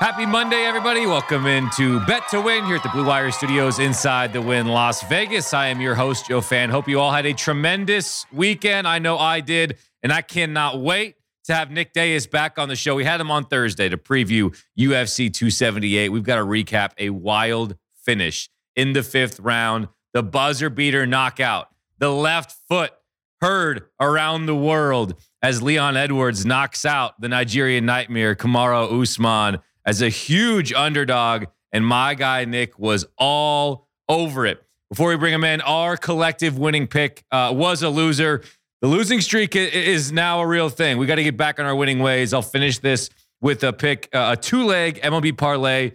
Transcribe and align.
Happy 0.00 0.26
Monday, 0.26 0.62
everybody. 0.62 1.06
Welcome 1.06 1.48
into 1.48 1.98
Bet 2.06 2.28
to 2.28 2.40
Wynn 2.40 2.64
here 2.66 2.76
at 2.76 2.84
the 2.84 2.88
Blue 2.90 3.04
Wire 3.04 3.32
Studios 3.32 3.80
inside 3.80 4.32
the 4.32 4.40
Win 4.40 4.68
Las 4.68 5.02
Vegas. 5.08 5.52
I 5.52 5.66
am 5.66 5.80
your 5.80 5.96
host, 5.96 6.28
Joe 6.28 6.40
Fann. 6.40 6.70
Hope 6.70 6.86
you 6.86 7.00
all 7.00 7.10
had 7.10 7.26
a 7.26 7.34
tremendous 7.34 8.24
weekend. 8.32 8.86
I 8.86 9.00
know 9.00 9.18
I 9.18 9.40
did, 9.40 9.76
and 10.04 10.12
I 10.12 10.22
cannot 10.22 10.80
wait 10.80 11.16
to 11.46 11.54
have 11.54 11.72
Nick 11.72 11.94
Dayes 11.94 12.28
back 12.28 12.60
on 12.60 12.68
the 12.68 12.76
show. 12.76 12.94
We 12.94 13.02
had 13.02 13.20
him 13.20 13.32
on 13.32 13.46
Thursday 13.46 13.88
to 13.88 13.96
preview 13.96 14.56
UFC 14.78 15.34
278. 15.34 16.10
We've 16.10 16.22
got 16.22 16.36
to 16.36 16.44
recap 16.44 16.92
a 16.96 17.10
wild 17.10 17.74
finish 18.04 18.48
in 18.76 18.92
the 18.92 19.02
fifth 19.02 19.40
round, 19.40 19.88
the 20.14 20.22
buzzer 20.22 20.70
beater 20.70 21.06
knockout, 21.06 21.70
the 21.98 22.12
left 22.12 22.54
foot 22.68 22.92
heard 23.40 23.86
around 24.00 24.46
the 24.46 24.54
world 24.54 25.14
as 25.42 25.60
Leon 25.60 25.96
Edwards 25.96 26.46
knocks 26.46 26.84
out 26.84 27.20
the 27.20 27.28
Nigerian 27.28 27.84
nightmare, 27.84 28.36
Kamaru 28.36 29.02
Usman 29.02 29.58
as 29.88 30.02
a 30.02 30.10
huge 30.10 30.70
underdog, 30.74 31.46
and 31.72 31.84
my 31.84 32.12
guy 32.12 32.44
Nick 32.44 32.78
was 32.78 33.06
all 33.16 33.88
over 34.06 34.44
it. 34.44 34.62
Before 34.90 35.08
we 35.08 35.16
bring 35.16 35.32
him 35.32 35.44
in, 35.44 35.62
our 35.62 35.96
collective 35.96 36.58
winning 36.58 36.86
pick 36.86 37.24
uh, 37.32 37.54
was 37.56 37.82
a 37.82 37.88
loser. 37.88 38.42
The 38.82 38.88
losing 38.88 39.22
streak 39.22 39.56
is 39.56 40.12
now 40.12 40.42
a 40.42 40.46
real 40.46 40.68
thing. 40.68 40.98
We 40.98 41.06
got 41.06 41.14
to 41.14 41.22
get 41.22 41.38
back 41.38 41.58
on 41.58 41.64
our 41.64 41.74
winning 41.74 42.00
ways. 42.00 42.34
I'll 42.34 42.42
finish 42.42 42.80
this 42.80 43.08
with 43.40 43.64
a 43.64 43.72
pick, 43.72 44.10
uh, 44.12 44.36
a 44.36 44.40
two 44.40 44.66
leg 44.66 45.00
MLB 45.00 45.38
parlay 45.38 45.92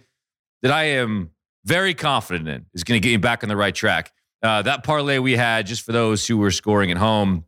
that 0.62 0.72
I 0.72 0.84
am 0.84 1.30
very 1.64 1.94
confident 1.94 2.48
in 2.48 2.66
is 2.74 2.82
going 2.82 3.00
to 3.00 3.02
get 3.06 3.12
you 3.12 3.20
back 3.20 3.44
on 3.44 3.48
the 3.48 3.56
right 3.56 3.74
track. 3.74 4.12
Uh, 4.42 4.62
that 4.62 4.82
parlay 4.82 5.18
we 5.18 5.36
had, 5.36 5.66
just 5.66 5.82
for 5.82 5.92
those 5.92 6.26
who 6.26 6.36
were 6.36 6.50
scoring 6.50 6.90
at 6.90 6.96
home, 6.96 7.44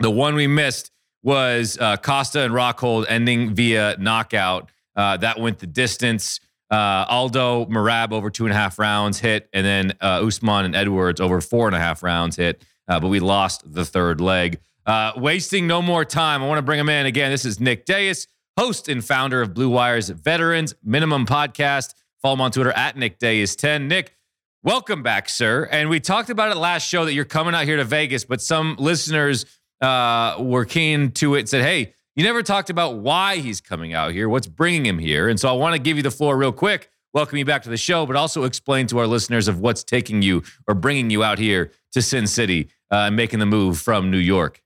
the 0.00 0.10
one 0.10 0.34
we 0.34 0.48
missed 0.48 0.90
was 1.22 1.78
uh, 1.80 1.96
Costa 1.96 2.40
and 2.40 2.52
Rockhold 2.52 3.06
ending 3.08 3.54
via 3.54 3.96
knockout. 4.00 4.70
Uh, 4.96 5.16
that 5.18 5.38
went 5.38 5.58
the 5.58 5.66
distance. 5.66 6.40
Uh, 6.70 7.04
Aldo 7.08 7.66
Merab 7.66 8.12
over 8.12 8.28
two 8.30 8.44
and 8.44 8.52
a 8.52 8.56
half 8.56 8.78
rounds 8.78 9.20
hit, 9.20 9.48
and 9.52 9.64
then 9.64 9.92
uh, 10.00 10.26
Usman 10.26 10.64
and 10.64 10.74
Edwards 10.74 11.20
over 11.20 11.40
four 11.40 11.68
and 11.68 11.76
a 11.76 11.78
half 11.78 12.02
rounds 12.02 12.36
hit. 12.36 12.64
Uh, 12.88 12.98
but 12.98 13.08
we 13.08 13.20
lost 13.20 13.72
the 13.72 13.84
third 13.84 14.20
leg. 14.20 14.58
Uh, 14.84 15.12
wasting 15.16 15.66
no 15.66 15.82
more 15.82 16.04
time, 16.04 16.42
I 16.42 16.46
want 16.46 16.58
to 16.58 16.62
bring 16.62 16.78
him 16.80 16.88
in 16.88 17.06
again. 17.06 17.30
This 17.30 17.44
is 17.44 17.60
Nick 17.60 17.84
Dayes, 17.84 18.26
host 18.56 18.88
and 18.88 19.04
founder 19.04 19.42
of 19.42 19.54
Blue 19.54 19.68
Wire's 19.68 20.08
Veterans 20.08 20.74
Minimum 20.82 21.26
Podcast. 21.26 21.94
Follow 22.22 22.34
him 22.34 22.40
on 22.40 22.50
Twitter 22.52 22.72
at 22.72 22.96
Nick 22.96 23.18
Dayes 23.18 23.54
10. 23.56 23.88
Nick, 23.88 24.16
welcome 24.62 25.02
back, 25.02 25.28
sir. 25.28 25.68
And 25.70 25.88
we 25.88 26.00
talked 26.00 26.30
about 26.30 26.50
it 26.50 26.56
last 26.56 26.88
show 26.88 27.04
that 27.04 27.12
you're 27.14 27.24
coming 27.24 27.54
out 27.54 27.64
here 27.64 27.76
to 27.76 27.84
Vegas, 27.84 28.24
but 28.24 28.40
some 28.40 28.76
listeners 28.78 29.44
uh, 29.80 30.36
were 30.38 30.64
keen 30.64 31.10
to 31.12 31.34
it. 31.34 31.48
Said, 31.48 31.62
"Hey, 31.62 31.94
you 32.16 32.24
never 32.24 32.42
talked 32.42 32.70
about 32.70 32.96
why 32.96 33.36
he's 33.36 33.60
coming 33.60 33.92
out 33.92 34.12
here, 34.12 34.28
what's 34.28 34.46
bringing 34.46 34.86
him 34.86 34.98
here. 34.98 35.28
And 35.28 35.38
so 35.38 35.48
I 35.48 35.52
want 35.52 35.74
to 35.74 35.78
give 35.78 35.98
you 35.98 36.02
the 36.02 36.10
floor 36.10 36.36
real 36.36 36.50
quick, 36.50 36.90
welcome 37.12 37.36
you 37.36 37.44
back 37.44 37.62
to 37.64 37.68
the 37.68 37.76
show, 37.76 38.06
but 38.06 38.16
also 38.16 38.44
explain 38.44 38.86
to 38.88 38.98
our 38.98 39.06
listeners 39.06 39.48
of 39.48 39.60
what's 39.60 39.84
taking 39.84 40.22
you 40.22 40.42
or 40.66 40.74
bringing 40.74 41.10
you 41.10 41.22
out 41.22 41.38
here 41.38 41.72
to 41.92 42.00
Sin 42.00 42.26
City 42.26 42.70
uh, 42.90 42.96
and 43.06 43.16
making 43.16 43.38
the 43.38 43.46
move 43.46 43.78
from 43.78 44.10
New 44.10 44.18
York. 44.18 44.62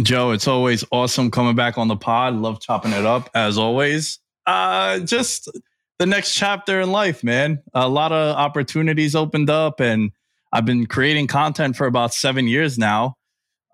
Joe, 0.00 0.30
it's 0.30 0.48
always 0.48 0.84
awesome 0.92 1.30
coming 1.30 1.56
back 1.56 1.76
on 1.76 1.88
the 1.88 1.96
pod. 1.96 2.34
Love 2.34 2.60
chopping 2.60 2.92
it 2.92 3.04
up 3.04 3.28
as 3.34 3.58
always. 3.58 4.20
Uh, 4.46 5.00
just 5.00 5.50
the 5.98 6.06
next 6.06 6.34
chapter 6.34 6.80
in 6.80 6.90
life, 6.92 7.22
man. 7.22 7.62
A 7.74 7.88
lot 7.88 8.12
of 8.12 8.36
opportunities 8.36 9.14
opened 9.14 9.50
up, 9.50 9.80
and 9.80 10.12
I've 10.52 10.64
been 10.64 10.86
creating 10.86 11.26
content 11.26 11.76
for 11.76 11.86
about 11.86 12.14
seven 12.14 12.48
years 12.48 12.78
now. 12.78 13.16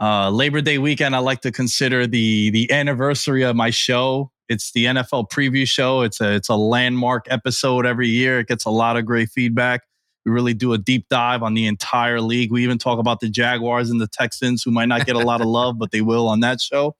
Uh, 0.00 0.30
Labor 0.30 0.61
Day 0.61 0.78
weekend, 0.78 1.16
I 1.16 1.20
like 1.20 1.41
to 1.42 1.52
consider 1.52 2.06
the 2.06 2.50
the 2.50 2.70
anniversary 2.70 3.42
of 3.42 3.56
my 3.56 3.70
show. 3.70 4.30
It's 4.48 4.72
the 4.72 4.84
NFL 4.86 5.30
preview 5.30 5.66
show. 5.66 6.02
It's 6.02 6.20
a 6.20 6.34
it's 6.34 6.48
a 6.48 6.56
landmark 6.56 7.27
episode 7.30 7.86
every 7.86 8.08
year. 8.08 8.41
It 8.41 8.48
gets 8.48 8.67
a 8.67 8.70
lot 8.70 8.97
of 8.97 9.06
great 9.06 9.30
feedback. 9.30 9.83
We 10.24 10.33
really 10.33 10.55
do 10.55 10.72
a 10.72 10.78
deep 10.78 11.06
dive 11.08 11.42
on 11.42 11.55
the 11.55 11.67
entire 11.67 12.20
league. 12.20 12.52
We 12.52 12.62
even 12.64 12.78
talk 12.78 12.98
about 12.98 13.20
the 13.20 13.28
Jaguars 13.30 13.90
and 13.90 14.01
the 14.01 14.08
Texans, 14.08 14.62
who 14.62 14.70
might 14.70 14.86
not 14.86 15.06
get 15.06 15.17
a 15.17 15.20
lot 15.20 15.40
of 15.40 15.46
love, 15.46 15.79
but 15.79 15.92
they 15.92 16.01
will 16.01 16.29
on 16.29 16.40
that 16.40 16.61
show. 16.61 16.96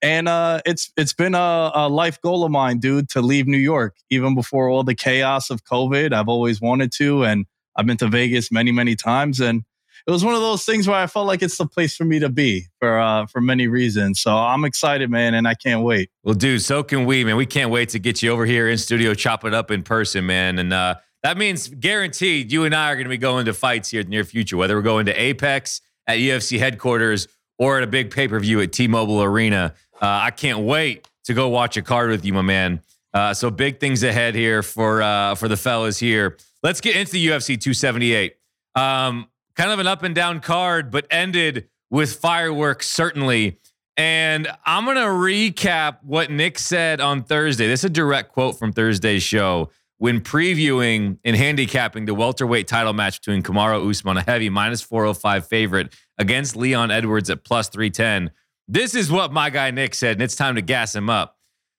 And 0.00 0.28
uh, 0.28 0.60
it's 0.64 0.90
it's 0.96 1.12
been 1.12 1.34
a, 1.34 1.70
a 1.74 1.88
life 1.88 2.20
goal 2.22 2.44
of 2.44 2.50
mine, 2.50 2.78
dude, 2.78 3.08
to 3.10 3.20
leave 3.20 3.46
New 3.46 3.58
York. 3.58 3.96
Even 4.10 4.34
before 4.34 4.68
all 4.68 4.84
the 4.84 4.94
chaos 4.94 5.50
of 5.50 5.64
COVID, 5.64 6.12
I've 6.12 6.28
always 6.28 6.60
wanted 6.60 6.92
to, 6.92 7.24
and 7.24 7.46
I've 7.76 7.86
been 7.86 7.98
to 7.98 8.08
Vegas 8.08 8.50
many, 8.50 8.72
many 8.72 8.96
times, 8.96 9.38
and 9.38 9.64
it 10.06 10.10
was 10.10 10.24
one 10.24 10.34
of 10.34 10.40
those 10.40 10.64
things 10.64 10.88
where 10.88 10.96
I 10.96 11.06
felt 11.06 11.26
like 11.26 11.42
it's 11.42 11.56
the 11.56 11.66
place 11.66 11.96
for 11.96 12.04
me 12.04 12.18
to 12.18 12.28
be 12.28 12.66
for 12.78 12.98
uh, 12.98 13.26
for 13.26 13.40
many 13.40 13.68
reasons. 13.68 14.20
So 14.20 14.34
I'm 14.34 14.64
excited, 14.64 15.10
man, 15.10 15.34
and 15.34 15.46
I 15.46 15.54
can't 15.54 15.82
wait. 15.82 16.10
Well, 16.24 16.34
dude, 16.34 16.62
so 16.62 16.82
can 16.82 17.04
we, 17.06 17.24
man. 17.24 17.36
We 17.36 17.46
can't 17.46 17.70
wait 17.70 17.90
to 17.90 17.98
get 17.98 18.22
you 18.22 18.30
over 18.30 18.46
here 18.46 18.68
in 18.68 18.78
studio, 18.78 19.14
chop 19.14 19.44
it 19.44 19.54
up 19.54 19.70
in 19.70 19.82
person, 19.82 20.26
man. 20.26 20.58
And 20.58 20.72
uh, 20.72 20.96
that 21.22 21.38
means 21.38 21.68
guaranteed 21.68 22.50
you 22.50 22.64
and 22.64 22.74
I 22.74 22.90
are 22.90 22.96
going 22.96 23.04
to 23.04 23.10
be 23.10 23.18
going 23.18 23.46
to 23.46 23.54
fights 23.54 23.90
here 23.90 24.00
in 24.00 24.06
the 24.06 24.10
near 24.10 24.24
future, 24.24 24.56
whether 24.56 24.74
we're 24.74 24.82
going 24.82 25.06
to 25.06 25.12
Apex 25.12 25.80
at 26.06 26.18
UFC 26.18 26.58
headquarters 26.58 27.28
or 27.58 27.78
at 27.78 27.84
a 27.84 27.86
big 27.86 28.10
pay 28.10 28.26
per 28.26 28.40
view 28.40 28.60
at 28.60 28.72
T-Mobile 28.72 29.22
Arena. 29.22 29.74
Uh, 29.94 30.06
I 30.06 30.30
can't 30.32 30.60
wait 30.60 31.06
to 31.24 31.34
go 31.34 31.48
watch 31.48 31.76
a 31.76 31.82
card 31.82 32.10
with 32.10 32.24
you, 32.24 32.32
my 32.32 32.42
man. 32.42 32.80
Uh, 33.14 33.34
so 33.34 33.50
big 33.50 33.78
things 33.78 34.02
ahead 34.02 34.34
here 34.34 34.62
for 34.62 35.02
uh, 35.02 35.34
for 35.34 35.46
the 35.46 35.56
fellas 35.56 35.98
here. 35.98 36.38
Let's 36.62 36.80
get 36.80 36.96
into 36.96 37.12
the 37.12 37.28
UFC 37.28 37.60
278. 37.60 38.36
Um, 38.74 39.26
kind 39.54 39.70
of 39.70 39.78
an 39.78 39.86
up 39.86 40.02
and 40.02 40.14
down 40.14 40.40
card, 40.40 40.90
but 40.90 41.06
ended 41.10 41.68
with 41.90 42.14
fireworks, 42.16 42.88
certainly. 42.88 43.58
And 43.96 44.48
I'm 44.64 44.84
going 44.84 44.96
to 44.96 45.02
recap 45.02 45.98
what 46.02 46.30
Nick 46.30 46.58
said 46.58 47.00
on 47.00 47.24
Thursday. 47.24 47.68
This 47.68 47.80
is 47.80 47.84
a 47.84 47.90
direct 47.90 48.32
quote 48.32 48.58
from 48.58 48.72
Thursday's 48.72 49.22
show 49.22 49.70
when 49.98 50.20
previewing 50.20 51.18
and 51.24 51.36
handicapping 51.36 52.06
the 52.06 52.14
welterweight 52.14 52.66
title 52.66 52.92
match 52.92 53.20
between 53.20 53.42
Kamaru 53.42 53.88
Usman, 53.88 54.16
a 54.16 54.22
heavy 54.22 54.48
minus 54.48 54.80
405 54.82 55.46
favorite, 55.46 55.94
against 56.18 56.56
Leon 56.56 56.90
Edwards 56.90 57.30
at 57.30 57.44
plus 57.44 57.68
310. 57.68 58.30
This 58.66 58.94
is 58.94 59.12
what 59.12 59.32
my 59.32 59.50
guy 59.50 59.70
Nick 59.70 59.94
said, 59.94 60.12
and 60.16 60.22
it's 60.22 60.34
time 60.34 60.54
to 60.54 60.62
gas 60.62 60.96
him 60.96 61.10
up. 61.10 61.36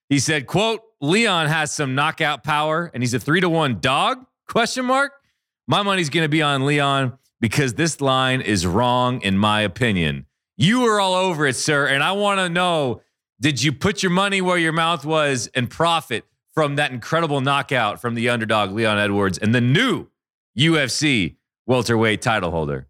He 0.09 0.19
said, 0.19 0.47
quote, 0.47 0.81
Leon 1.01 1.47
has 1.47 1.71
some 1.71 1.95
knockout 1.95 2.43
power 2.43 2.89
and 2.93 3.01
he's 3.01 3.13
a 3.13 3.19
three 3.19 3.41
to 3.41 3.49
one 3.49 3.79
dog? 3.79 4.25
Question 4.47 4.85
mark. 4.85 5.11
My 5.67 5.81
money's 5.81 6.09
going 6.09 6.23
to 6.23 6.29
be 6.29 6.41
on 6.41 6.65
Leon 6.65 7.17
because 7.43 7.73
this 7.73 7.99
line 7.99 8.39
is 8.39 8.65
wrong, 8.65 9.19
in 9.19 9.37
my 9.37 9.59
opinion. 9.59 10.25
You 10.55 10.79
were 10.79 11.01
all 11.01 11.13
over 11.13 11.45
it, 11.45 11.57
sir. 11.57 11.85
And 11.87 12.01
I 12.01 12.13
want 12.13 12.39
to 12.39 12.47
know 12.47 13.01
did 13.41 13.61
you 13.61 13.73
put 13.73 14.01
your 14.01 14.13
money 14.13 14.39
where 14.39 14.57
your 14.57 14.71
mouth 14.71 15.03
was 15.03 15.49
and 15.53 15.69
profit 15.69 16.23
from 16.53 16.77
that 16.77 16.93
incredible 16.93 17.41
knockout 17.41 17.99
from 17.99 18.15
the 18.15 18.29
underdog, 18.29 18.71
Leon 18.71 18.97
Edwards, 18.97 19.37
and 19.37 19.53
the 19.53 19.59
new 19.59 20.07
UFC 20.57 21.35
welterweight 21.67 22.21
title 22.21 22.49
holder? 22.49 22.87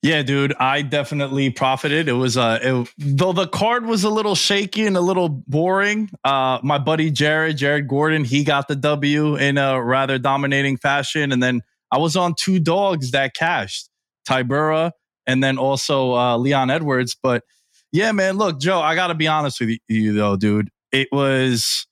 Yeah, 0.00 0.22
dude, 0.22 0.54
I 0.60 0.82
definitely 0.82 1.50
profited. 1.50 2.08
It 2.08 2.12
was 2.12 2.36
uh 2.36 2.84
though 2.96 3.32
the 3.32 3.48
card 3.48 3.86
was 3.86 4.04
a 4.04 4.10
little 4.10 4.36
shaky 4.36 4.86
and 4.86 4.96
a 4.96 5.00
little 5.00 5.28
boring. 5.28 6.10
Uh 6.22 6.60
my 6.62 6.78
buddy 6.78 7.10
Jared, 7.10 7.56
Jared 7.56 7.88
Gordon, 7.88 8.22
he 8.22 8.44
got 8.44 8.68
the 8.68 8.76
W 8.76 9.34
in 9.34 9.58
a 9.58 9.82
rather 9.82 10.16
dominating 10.16 10.76
fashion 10.76 11.32
and 11.32 11.42
then 11.42 11.62
I 11.94 11.98
was 11.98 12.16
on 12.16 12.34
two 12.34 12.58
dogs 12.58 13.12
that 13.12 13.34
cashed, 13.34 13.88
Tybura 14.28 14.90
and 15.28 15.42
then 15.42 15.58
also 15.58 16.12
uh, 16.14 16.36
Leon 16.36 16.68
Edwards. 16.68 17.16
But 17.22 17.44
yeah, 17.92 18.10
man, 18.10 18.36
look, 18.36 18.58
Joe, 18.60 18.80
I 18.80 18.96
got 18.96 19.06
to 19.08 19.14
be 19.14 19.28
honest 19.28 19.60
with 19.60 19.78
you 19.88 20.12
though, 20.12 20.36
dude. 20.36 20.70
It 20.90 21.06
was 21.12 21.86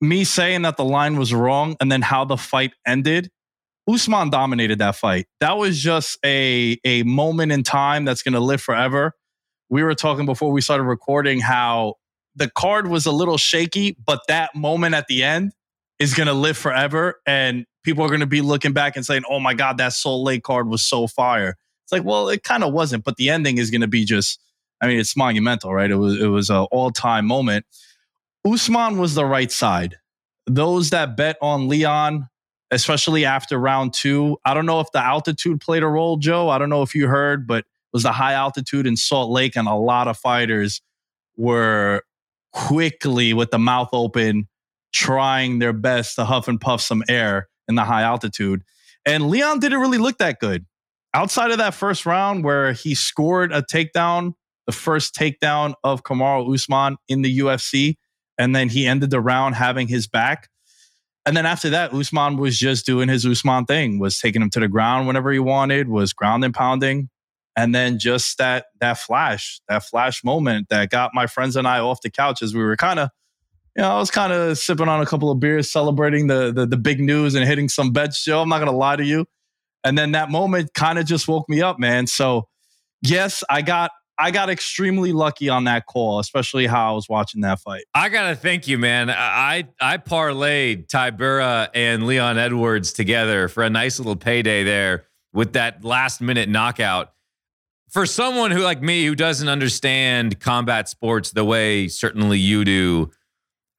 me 0.00 0.24
saying 0.24 0.62
that 0.62 0.78
the 0.78 0.84
line 0.84 1.18
was 1.18 1.34
wrong 1.34 1.76
and 1.78 1.92
then 1.92 2.00
how 2.00 2.24
the 2.24 2.38
fight 2.38 2.72
ended. 2.86 3.30
Usman 3.86 4.30
dominated 4.30 4.78
that 4.78 4.96
fight. 4.96 5.26
That 5.40 5.58
was 5.58 5.78
just 5.78 6.18
a 6.24 6.78
a 6.84 7.02
moment 7.02 7.52
in 7.52 7.64
time 7.64 8.06
that's 8.06 8.22
going 8.22 8.32
to 8.32 8.40
live 8.40 8.62
forever. 8.62 9.12
We 9.68 9.82
were 9.82 9.94
talking 9.94 10.24
before 10.24 10.52
we 10.52 10.62
started 10.62 10.84
recording 10.84 11.40
how 11.40 11.96
the 12.34 12.48
card 12.48 12.88
was 12.88 13.04
a 13.04 13.12
little 13.12 13.36
shaky, 13.36 13.94
but 14.06 14.20
that 14.28 14.54
moment 14.54 14.94
at 14.94 15.06
the 15.08 15.22
end 15.22 15.52
is 15.98 16.14
going 16.14 16.26
to 16.26 16.32
live 16.32 16.56
forever. 16.56 17.20
And 17.26 17.66
people 17.82 18.04
are 18.04 18.08
going 18.08 18.20
to 18.20 18.26
be 18.26 18.40
looking 18.40 18.72
back 18.72 18.96
and 18.96 19.04
saying, 19.04 19.22
oh 19.28 19.40
my 19.40 19.54
God, 19.54 19.78
that 19.78 19.92
Salt 19.92 20.24
Lake 20.24 20.42
card 20.42 20.68
was 20.68 20.82
so 20.82 21.06
fire. 21.06 21.56
It's 21.84 21.92
like, 21.92 22.04
well, 22.04 22.28
it 22.28 22.42
kind 22.42 22.62
of 22.62 22.72
wasn't, 22.72 23.04
but 23.04 23.16
the 23.16 23.30
ending 23.30 23.58
is 23.58 23.70
going 23.70 23.80
to 23.80 23.88
be 23.88 24.04
just, 24.04 24.40
I 24.80 24.86
mean, 24.86 24.98
it's 24.98 25.16
monumental, 25.16 25.72
right? 25.72 25.90
It 25.90 25.96
was, 25.96 26.20
it 26.20 26.26
was 26.26 26.50
an 26.50 26.66
all 26.70 26.90
time 26.90 27.26
moment. 27.26 27.64
Usman 28.46 28.98
was 28.98 29.14
the 29.14 29.24
right 29.24 29.50
side. 29.50 29.96
Those 30.46 30.90
that 30.90 31.16
bet 31.16 31.36
on 31.42 31.68
Leon, 31.68 32.28
especially 32.70 33.24
after 33.24 33.58
round 33.58 33.94
two, 33.94 34.36
I 34.44 34.54
don't 34.54 34.66
know 34.66 34.80
if 34.80 34.92
the 34.92 35.04
altitude 35.04 35.60
played 35.60 35.82
a 35.82 35.88
role, 35.88 36.18
Joe. 36.18 36.48
I 36.48 36.58
don't 36.58 36.70
know 36.70 36.82
if 36.82 36.94
you 36.94 37.08
heard, 37.08 37.46
but 37.46 37.60
it 37.60 37.66
was 37.92 38.02
the 38.02 38.12
high 38.12 38.34
altitude 38.34 38.86
in 38.86 38.96
Salt 38.96 39.30
Lake, 39.30 39.56
and 39.56 39.66
a 39.66 39.74
lot 39.74 40.08
of 40.08 40.18
fighters 40.18 40.82
were 41.36 42.02
quickly 42.52 43.32
with 43.32 43.50
the 43.50 43.58
mouth 43.58 43.88
open 43.92 44.48
trying 44.92 45.58
their 45.58 45.72
best 45.72 46.16
to 46.16 46.24
huff 46.24 46.48
and 46.48 46.60
puff 46.60 46.80
some 46.80 47.02
air 47.08 47.48
in 47.68 47.74
the 47.74 47.84
high 47.84 48.02
altitude. 48.02 48.62
And 49.04 49.28
Leon 49.28 49.60
didn't 49.60 49.80
really 49.80 49.98
look 49.98 50.18
that 50.18 50.40
good. 50.40 50.66
Outside 51.14 51.50
of 51.50 51.58
that 51.58 51.74
first 51.74 52.04
round 52.06 52.44
where 52.44 52.72
he 52.72 52.94
scored 52.94 53.52
a 53.52 53.62
takedown, 53.62 54.34
the 54.66 54.72
first 54.72 55.14
takedown 55.14 55.74
of 55.82 56.02
Kamaru 56.02 56.52
Usman 56.52 56.96
in 57.08 57.22
the 57.22 57.38
UFC, 57.38 57.96
and 58.36 58.54
then 58.54 58.68
he 58.68 58.86
ended 58.86 59.10
the 59.10 59.20
round 59.20 59.54
having 59.54 59.88
his 59.88 60.06
back. 60.06 60.48
And 61.24 61.36
then 61.36 61.46
after 61.46 61.70
that, 61.70 61.92
Usman 61.92 62.36
was 62.36 62.58
just 62.58 62.86
doing 62.86 63.08
his 63.08 63.26
Usman 63.26 63.64
thing, 63.66 63.98
was 63.98 64.18
taking 64.18 64.40
him 64.42 64.50
to 64.50 64.60
the 64.60 64.68
ground 64.68 65.06
whenever 65.06 65.32
he 65.32 65.38
wanted, 65.38 65.88
was 65.88 66.12
ground 66.12 66.44
and 66.44 66.54
pounding. 66.54 67.10
And 67.56 67.74
then 67.74 67.98
just 67.98 68.38
that 68.38 68.66
that 68.80 68.98
flash, 68.98 69.60
that 69.68 69.84
flash 69.84 70.22
moment 70.22 70.68
that 70.68 70.90
got 70.90 71.10
my 71.12 71.26
friends 71.26 71.56
and 71.56 71.66
I 71.66 71.80
off 71.80 72.00
the 72.02 72.10
couch 72.10 72.40
as 72.42 72.54
we 72.54 72.62
were 72.62 72.76
kind 72.76 73.00
of, 73.00 73.10
you 73.78 73.84
know, 73.84 73.92
I 73.92 73.98
was 73.98 74.10
kind 74.10 74.32
of 74.32 74.58
sipping 74.58 74.88
on 74.88 75.00
a 75.00 75.06
couple 75.06 75.30
of 75.30 75.38
beers, 75.38 75.70
celebrating 75.70 76.26
the, 76.26 76.52
the 76.52 76.66
the 76.66 76.76
big 76.76 76.98
news 76.98 77.36
and 77.36 77.46
hitting 77.46 77.68
some 77.68 77.92
bets. 77.92 78.24
Joe, 78.24 78.42
I'm 78.42 78.48
not 78.48 78.58
gonna 78.58 78.72
lie 78.72 78.96
to 78.96 79.04
you. 79.04 79.24
And 79.84 79.96
then 79.96 80.12
that 80.12 80.32
moment 80.32 80.74
kind 80.74 80.98
of 80.98 81.06
just 81.06 81.28
woke 81.28 81.48
me 81.48 81.62
up, 81.62 81.78
man. 81.78 82.08
So 82.08 82.48
yes, 83.02 83.44
I 83.48 83.62
got 83.62 83.92
I 84.18 84.32
got 84.32 84.50
extremely 84.50 85.12
lucky 85.12 85.48
on 85.48 85.62
that 85.64 85.86
call, 85.86 86.18
especially 86.18 86.66
how 86.66 86.90
I 86.90 86.92
was 86.92 87.08
watching 87.08 87.42
that 87.42 87.60
fight. 87.60 87.84
I 87.94 88.08
gotta 88.08 88.34
thank 88.34 88.66
you, 88.66 88.78
man. 88.78 89.10
I 89.10 89.68
I 89.80 89.98
parlayed 89.98 90.88
Tybura 90.88 91.68
and 91.72 92.04
Leon 92.04 92.36
Edwards 92.36 92.92
together 92.92 93.46
for 93.46 93.62
a 93.62 93.70
nice 93.70 94.00
little 94.00 94.16
payday 94.16 94.64
there 94.64 95.04
with 95.32 95.52
that 95.52 95.84
last 95.84 96.20
minute 96.20 96.48
knockout. 96.48 97.12
For 97.90 98.06
someone 98.06 98.50
who 98.50 98.62
like 98.62 98.82
me 98.82 99.06
who 99.06 99.14
doesn't 99.14 99.48
understand 99.48 100.40
combat 100.40 100.88
sports 100.88 101.30
the 101.30 101.44
way 101.44 101.86
certainly 101.86 102.40
you 102.40 102.64
do, 102.64 103.12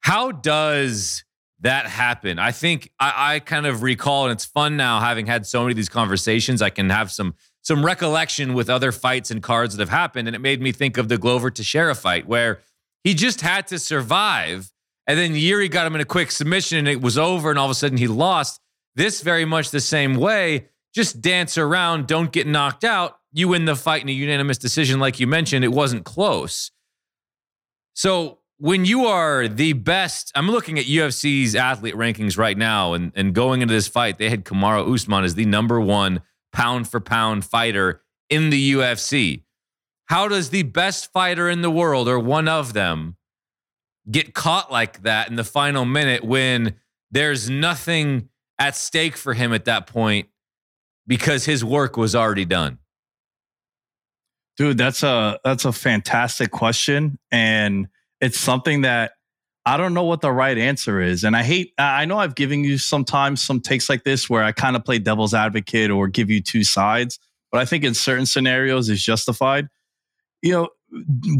how 0.02 0.32
does 0.32 1.24
that 1.62 1.88
happen? 1.88 2.40
I 2.40 2.52
think 2.52 2.92
I, 3.00 3.36
I 3.36 3.40
kind 3.40 3.66
of 3.66 3.84
recall, 3.84 4.26
and 4.26 4.32
it's 4.32 4.46
fun 4.46 4.78
now 4.78 5.00
having 5.00 5.26
had 5.26 5.46
so 5.46 5.62
many 5.62 5.74
of 5.74 5.76
these 5.76 5.90
conversations. 5.90 6.62
I 6.62 6.70
can 6.70 6.90
have 6.90 7.12
some 7.12 7.36
some 7.62 7.86
recollection 7.86 8.54
with 8.54 8.70
other 8.70 8.92
fights 8.92 9.32
and 9.32 9.44
cards 9.44 9.76
that 9.76 9.82
have 9.82 9.90
happened. 9.90 10.28
And 10.28 10.36
it 10.36 10.40
made 10.40 10.62
me 10.62 10.72
think 10.72 10.98
of 10.98 11.08
the 11.08 11.18
Glover 11.18 11.52
to 11.52 11.62
Teixeira 11.62 11.96
fight 11.96 12.28
where 12.28 12.62
he 13.04 13.14
just 13.14 13.42
had 13.42 13.68
to 13.68 13.80
survive. 13.80 14.72
And 15.08 15.20
then 15.20 15.34
Jiri 15.34 15.70
got 15.70 15.86
him 15.86 15.96
in 15.96 16.02
a 16.02 16.06
quick 16.06 16.32
submission 16.32 16.80
and 16.80 16.88
it 16.88 17.02
was 17.02 17.18
over. 17.18 17.50
And 17.50 17.60
all 17.60 17.66
of 17.66 17.72
a 17.72 17.76
sudden 17.76 17.98
he 17.98 18.08
lost. 18.08 18.60
This 18.96 19.22
very 19.22 19.46
much 19.46 19.72
the 19.72 19.80
same 19.80 20.16
way. 20.16 20.68
Just 20.94 21.22
dance 21.22 21.58
around, 21.58 22.08
don't 22.08 22.32
get 22.32 22.48
knocked 22.48 22.84
out. 22.84 23.20
You 23.32 23.50
win 23.50 23.66
the 23.66 23.76
fight 23.76 24.02
in 24.02 24.10
a 24.10 24.14
unanimous 24.14 24.58
decision. 24.58 25.00
Like 25.00 25.20
you 25.20 25.28
mentioned, 25.28 25.64
it 25.64 25.72
wasn't 25.72 26.04
close. 26.04 26.72
So 27.94 28.39
when 28.60 28.84
you 28.84 29.06
are 29.06 29.48
the 29.48 29.72
best, 29.74 30.34
I'm 30.36 30.52
looking 30.52 30.78
at 30.78 30.86
UFC's 30.86 31.56
athlete 31.56 31.96
rankings 31.96 32.38
right 32.38 32.58
now, 32.58 32.94
and, 32.94 33.14
and 33.16 33.34
going 33.34 33.62
into 33.62 33.74
this 33.74 33.88
fight, 33.88 34.18
they 34.18 34.30
had 34.30 34.44
Kamaru 34.44 34.94
Usman 34.94 35.24
as 35.24 35.36
the 35.36 35.46
number 35.46 35.80
one 35.80 36.22
pound 36.52 36.90
for 36.90 37.00
pound 37.00 37.46
fighter 37.46 38.02
in 38.30 38.50
the 38.50 38.74
UFC. 38.74 39.44
How 40.08 40.28
does 40.28 40.50
the 40.50 40.64
best 40.64 41.12
fighter 41.14 41.50
in 41.50 41.62
the 41.62 41.72
world, 41.72 42.10
or 42.10 42.20
one 42.20 42.50
of 42.50 42.74
them, 42.74 43.16
get 44.12 44.34
caught 44.34 44.72
like 44.72 45.04
that 45.04 45.30
in 45.30 45.36
the 45.36 45.44
final 45.46 45.86
minute 45.86 46.24
when 46.24 46.76
there's 47.12 47.50
nothing 47.50 48.28
at 48.58 48.76
stake 48.76 49.16
for 49.16 49.34
him 49.34 49.54
at 49.54 49.66
that 49.66 49.88
point 49.88 50.28
because 51.08 51.46
his 51.46 51.64
work 51.64 51.96
was 51.96 52.14
already 52.14 52.46
done? 52.46 52.80
Dude, 54.58 54.78
that's 54.78 55.02
a 55.04 55.40
that's 55.46 55.64
a 55.64 55.72
fantastic 55.72 56.52
question 56.52 57.18
and 57.32 57.88
it's 58.22 58.40
something 58.40 58.82
that 58.82 59.12
I 59.66 59.78
don't 59.78 59.94
know 59.94 60.04
what 60.04 60.22
the 60.22 60.32
right 60.32 60.58
answer 60.58 61.02
is. 61.02 61.24
And 61.24 61.36
I 61.36 61.44
hate, 61.44 61.74
I 61.78 62.06
know 62.06 62.18
I've 62.18 62.36
given 62.36 62.64
you 62.64 62.78
sometimes 62.78 63.42
some 63.42 63.60
takes 63.60 63.90
like 63.90 64.04
this 64.04 64.30
where 64.30 64.44
I 64.44 64.52
kind 64.52 64.76
of 64.76 64.84
play 64.84 65.00
devil's 65.00 65.34
advocate 65.34 65.92
or 65.92 66.08
give 66.08 66.30
you 66.30 66.42
two 66.42 66.64
sides, 66.64 67.20
but 67.52 67.62
I 67.62 67.66
think 67.66 67.84
in 67.84 67.94
certain 67.94 68.26
scenarios 68.26 68.90
is 68.90 69.04
justified. 69.04 69.68
You 70.42 70.54
know, 70.54 70.70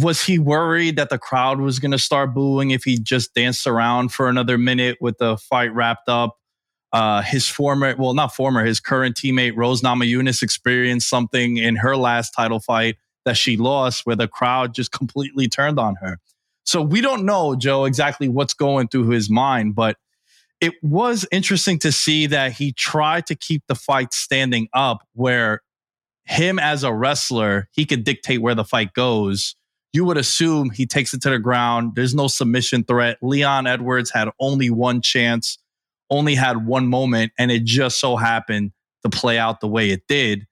was 0.04 0.24
he 0.24 0.38
worried 0.38 0.98
that 0.98 1.10
the 1.10 1.18
crowd 1.18 1.60
was 1.60 1.80
going 1.80 1.92
to 1.92 2.00
start 2.00 2.34
booing 2.34 2.72
if 2.72 2.84
he 2.84 3.00
just 3.00 3.34
danced 3.34 3.66
around 3.66 4.10
for 4.10 4.30
another 4.30 4.58
minute 4.58 4.98
with 5.02 5.18
the 5.18 5.38
fight 5.38 5.74
wrapped 5.74 6.10
up? 6.10 6.36
Uh, 6.92 7.22
his 7.22 7.48
former, 7.48 7.96
well, 7.98 8.16
not 8.16 8.36
former, 8.36 8.66
his 8.66 8.80
current 8.80 9.16
teammate 9.16 9.56
Rose 9.56 9.82
Namajunas 9.82 10.42
experienced 10.42 11.08
something 11.08 11.58
in 11.58 11.76
her 11.76 11.96
last 11.96 12.32
title 12.32 12.60
fight 12.60 12.98
that 13.26 13.38
she 13.38 13.58
lost 13.58 14.06
where 14.06 14.16
the 14.16 14.28
crowd 14.28 14.74
just 14.74 14.92
completely 14.92 15.48
turned 15.48 15.80
on 15.80 15.96
her. 15.96 16.20
So 16.70 16.84
we 16.84 17.02
don't 17.02 17.26
know, 17.26 17.56
Joe, 17.56 17.86
exactly 17.86 18.30
what's 18.30 18.54
going 18.54 18.90
through 18.90 19.10
his 19.10 19.28
mind, 19.28 19.74
but 19.74 19.98
it 20.62 20.74
was 20.84 21.26
interesting 21.32 21.80
to 21.80 21.92
see 21.92 22.28
that 22.28 22.52
he 22.52 22.74
tried 22.74 23.26
to 23.26 23.36
keep 23.36 23.64
the 23.68 23.74
fight 23.74 24.14
standing 24.14 24.68
up 24.72 25.00
where 25.14 25.64
him 26.26 26.60
as 26.60 26.84
a 26.84 26.94
wrestler, 26.94 27.70
he 27.72 27.86
could 27.88 28.04
dictate 28.04 28.44
where 28.44 28.54
the 28.54 28.64
fight 28.64 28.94
goes. 28.94 29.56
You 29.94 30.06
would 30.06 30.18
assume 30.18 30.70
he 30.70 30.86
takes 30.86 31.12
it 31.12 31.24
to 31.24 31.32
the 31.32 31.40
ground. 31.40 31.94
There's 31.96 32.14
no 32.14 32.28
submission 32.28 32.84
threat. 32.84 33.18
Leon 33.24 33.66
Edwards 33.66 34.12
had 34.12 34.30
only 34.40 34.70
one 34.70 35.02
chance, 35.02 35.58
only 36.12 36.36
had 36.36 36.68
one 36.68 36.86
moment, 36.86 37.32
and 37.40 37.50
it 37.50 37.64
just 37.64 38.00
so 38.00 38.16
happened 38.16 38.74
to 39.02 39.10
play 39.10 39.40
out 39.40 39.60
the 39.60 39.68
way 39.68 39.90
it 39.90 40.04
did. 40.08 40.46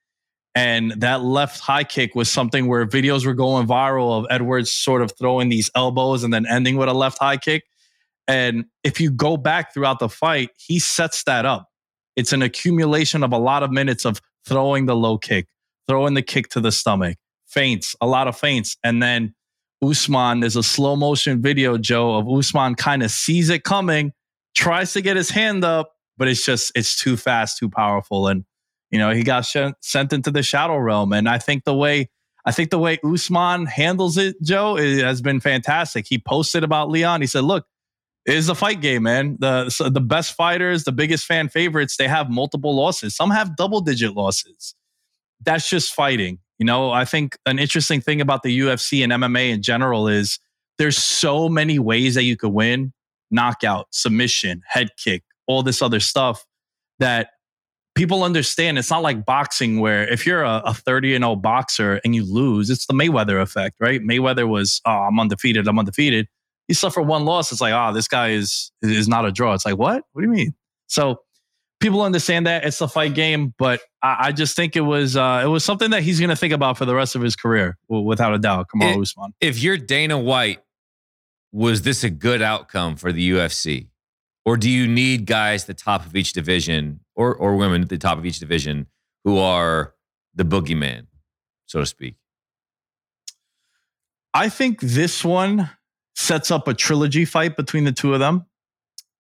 And 0.58 0.94
that 1.04 1.22
left 1.22 1.60
high 1.60 1.84
kick 1.84 2.16
was 2.16 2.32
something 2.32 2.66
where 2.66 2.88
videos 2.88 3.28
were 3.28 3.36
going 3.36 3.68
viral 3.68 4.18
of 4.18 4.26
Edwards 4.32 4.72
sort 4.72 5.04
of 5.04 5.12
throwing 5.16 5.50
these 5.50 5.70
elbows 5.76 6.24
and 6.24 6.34
then 6.34 6.48
ending 6.48 6.78
with 6.78 6.90
a 6.90 6.96
left 6.96 7.20
high 7.20 7.38
kick. 7.38 7.66
And 8.28 8.66
if 8.84 9.00
you 9.00 9.12
go 9.12 9.38
back 9.38 9.72
throughout 9.72 10.00
the 10.00 10.10
fight, 10.10 10.50
he 10.58 10.80
sets 10.80 11.24
that 11.26 11.46
up. 11.46 11.70
It's 12.16 12.34
an 12.34 12.42
accumulation 12.42 13.24
of 13.24 13.34
a 13.34 13.38
lot 13.38 13.62
of 13.62 13.70
minutes 13.70 14.04
of 14.04 14.20
throwing 14.48 14.88
the 14.88 14.96
low 14.96 15.20
kick, 15.20 15.46
throwing 15.88 16.16
the 16.16 16.24
kick 16.24 16.50
to 16.50 16.60
the 16.60 16.72
stomach, 16.72 17.20
feints, 17.46 17.96
a 18.02 18.08
lot 18.08 18.28
of 18.28 18.36
feints. 18.36 18.78
And 18.84 19.00
then 19.00 19.36
Usman, 19.84 20.40
there's 20.40 20.56
a 20.56 20.64
slow 20.64 20.96
motion 20.96 21.40
video, 21.40 21.78
Joe, 21.78 22.16
of 22.16 22.28
Usman 22.28 22.74
kind 22.74 23.04
of 23.04 23.12
sees 23.12 23.52
it 23.52 23.64
coming, 23.64 24.12
tries 24.56 24.94
to 24.94 25.02
get 25.02 25.18
his 25.18 25.30
hand 25.30 25.64
up, 25.64 25.92
but 26.18 26.28
it's 26.28 26.44
just, 26.44 26.72
it's 26.74 27.00
too 27.00 27.16
fast, 27.16 27.60
too 27.60 27.70
powerful. 27.70 28.28
And 28.28 28.44
you 28.92 29.00
know, 29.00 29.12
he 29.12 29.24
got 29.24 29.46
sh- 29.46 29.74
sent 29.82 30.14
into 30.14 30.32
the 30.32 30.44
shadow 30.44 30.78
realm, 30.78 31.14
and 31.14 31.28
I 31.28 31.38
think 31.38 31.64
the 31.64 31.76
way 31.76 32.10
I 32.46 32.52
think 32.52 32.70
the 32.70 32.80
way 32.80 32.98
Usman 33.04 33.66
handles 33.66 34.18
it, 34.18 34.42
Joe, 34.42 34.78
it 34.78 35.04
has 35.04 35.22
been 35.22 35.42
fantastic. 35.42 36.06
He 36.08 36.18
posted 36.18 36.64
about 36.64 36.90
Leon. 36.90 37.20
He 37.22 37.28
said, 37.28 37.44
"Look, 37.44 37.66
it 38.26 38.36
is 38.36 38.50
a 38.50 38.56
fight 38.56 38.82
game, 38.82 39.04
man. 39.04 39.38
The 39.40 39.70
so 39.70 39.90
the 39.90 40.02
best 40.02 40.34
fighters, 40.34 40.84
the 40.84 40.92
biggest 40.92 41.26
fan 41.26 41.50
favorites, 41.50 41.98
they 41.98 42.08
have 42.08 42.30
multiple 42.30 42.76
losses. 42.76 43.16
Some 43.16 43.32
have 43.32 43.56
double 43.56 43.82
digit 43.82 44.16
losses. 44.16 44.76
That's 45.44 45.70
just 45.70 45.94
fighting. 45.94 46.40
You 46.60 46.66
know, 46.66 46.92
I 46.92 47.06
think 47.06 47.38
an 47.46 47.58
interesting 47.60 48.02
thing 48.02 48.20
about 48.20 48.44
the 48.44 48.60
UFC 48.60 49.04
and 49.04 49.14
MMA 49.14 49.50
in 49.50 49.62
general 49.62 50.08
is 50.08 50.40
there's 50.78 50.98
so 50.98 51.48
many 51.48 51.80
ways 51.80 52.16
that 52.16 52.24
you 52.24 52.36
could 52.36 52.54
win: 52.54 52.94
knockout, 53.32 53.88
submission, 53.92 54.62
head 54.68 54.90
kick, 54.98 55.24
all 55.48 55.64
this 55.64 55.82
other 55.82 56.02
stuff 56.02 56.46
that 57.00 57.30
people 57.98 58.24
understand 58.24 58.78
it's 58.78 58.92
not 58.92 59.02
like 59.02 59.26
boxing 59.26 59.80
where 59.80 60.08
if 60.08 60.26
you're 60.26 60.44
a, 60.44 60.62
a 60.66 60.74
30 60.74 61.16
and 61.16 61.24
0 61.24 61.36
boxer 61.38 62.00
and 62.06 62.16
you 62.16 62.24
lose, 62.24 62.70
it's 62.70 62.86
the 62.86 62.94
Mayweather 62.94 63.42
effect, 63.42 63.76
right? 63.80 64.02
Mayweather 64.02 64.48
was, 64.48 64.82
oh, 64.86 64.92
I'm 64.92 65.20
undefeated, 65.20 65.68
I'm 65.68 65.80
undefeated. 65.80 66.28
You 66.68 66.76
suffer 66.76 67.02
one 67.02 67.26
loss, 67.26 67.52
it's 67.52 67.62
like, 67.62 67.74
oh, 67.74 67.94
this 67.94 68.08
guy 68.08 68.30
is 68.30 68.72
is 68.82 69.08
not 69.08 69.26
a 69.26 69.32
draw. 69.32 69.54
It's 69.54 69.66
like, 69.66 69.78
what? 69.78 70.04
What 70.12 70.22
do 70.22 70.28
you 70.28 70.34
mean? 70.34 70.54
So 70.88 71.22
people 71.80 72.02
understand 72.02 72.46
that 72.48 72.66
it's 72.66 72.80
a 72.82 72.88
fight 72.88 73.14
game, 73.14 73.54
but 73.58 73.82
I, 74.04 74.18
I 74.20 74.32
just 74.32 74.56
think 74.56 74.76
it 74.76 74.82
was 74.82 75.16
uh, 75.16 75.42
it 75.44 75.48
was 75.48 75.64
something 75.66 75.92
that 75.92 76.04
he's 76.04 76.20
going 76.20 76.30
to 76.30 76.36
think 76.36 76.54
about 76.54 76.78
for 76.78 76.86
the 76.86 76.96
rest 76.96 77.16
of 77.16 77.22
his 77.22 77.36
career, 77.36 77.78
without 77.90 78.34
a 78.34 78.40
doubt. 78.40 78.68
Kamaru 78.74 79.02
Usman. 79.02 79.34
If 79.42 79.62
you're 79.62 79.78
Dana 79.78 80.18
White, 80.20 80.60
was 81.52 81.82
this 81.82 82.04
a 82.04 82.10
good 82.10 82.42
outcome 82.42 82.96
for 82.96 83.12
the 83.12 83.32
UFC? 83.32 83.88
Or 84.46 84.56
do 84.56 84.70
you 84.70 84.88
need 84.88 85.26
guys 85.26 85.64
at 85.64 85.68
the 85.68 85.74
top 85.74 86.06
of 86.06 86.16
each 86.16 86.32
division 86.32 87.02
or, 87.18 87.36
or 87.36 87.58
women 87.58 87.82
at 87.82 87.90
the 87.90 87.98
top 87.98 88.18
of 88.18 88.26
each 88.26 88.40
division 88.40 88.88
who 89.26 89.38
are 89.38 89.94
the 90.36 90.46
boogeyman, 90.46 91.08
so 91.66 91.80
to 91.80 91.86
speak? 91.86 92.16
I 94.34 94.50
think 94.50 94.80
this 94.80 95.26
one 95.26 95.70
sets 96.16 96.52
up 96.52 96.68
a 96.68 96.74
trilogy 96.74 97.26
fight 97.26 97.58
between 97.58 97.84
the 97.84 97.92
two 97.92 98.14
of 98.14 98.20
them. 98.20 98.46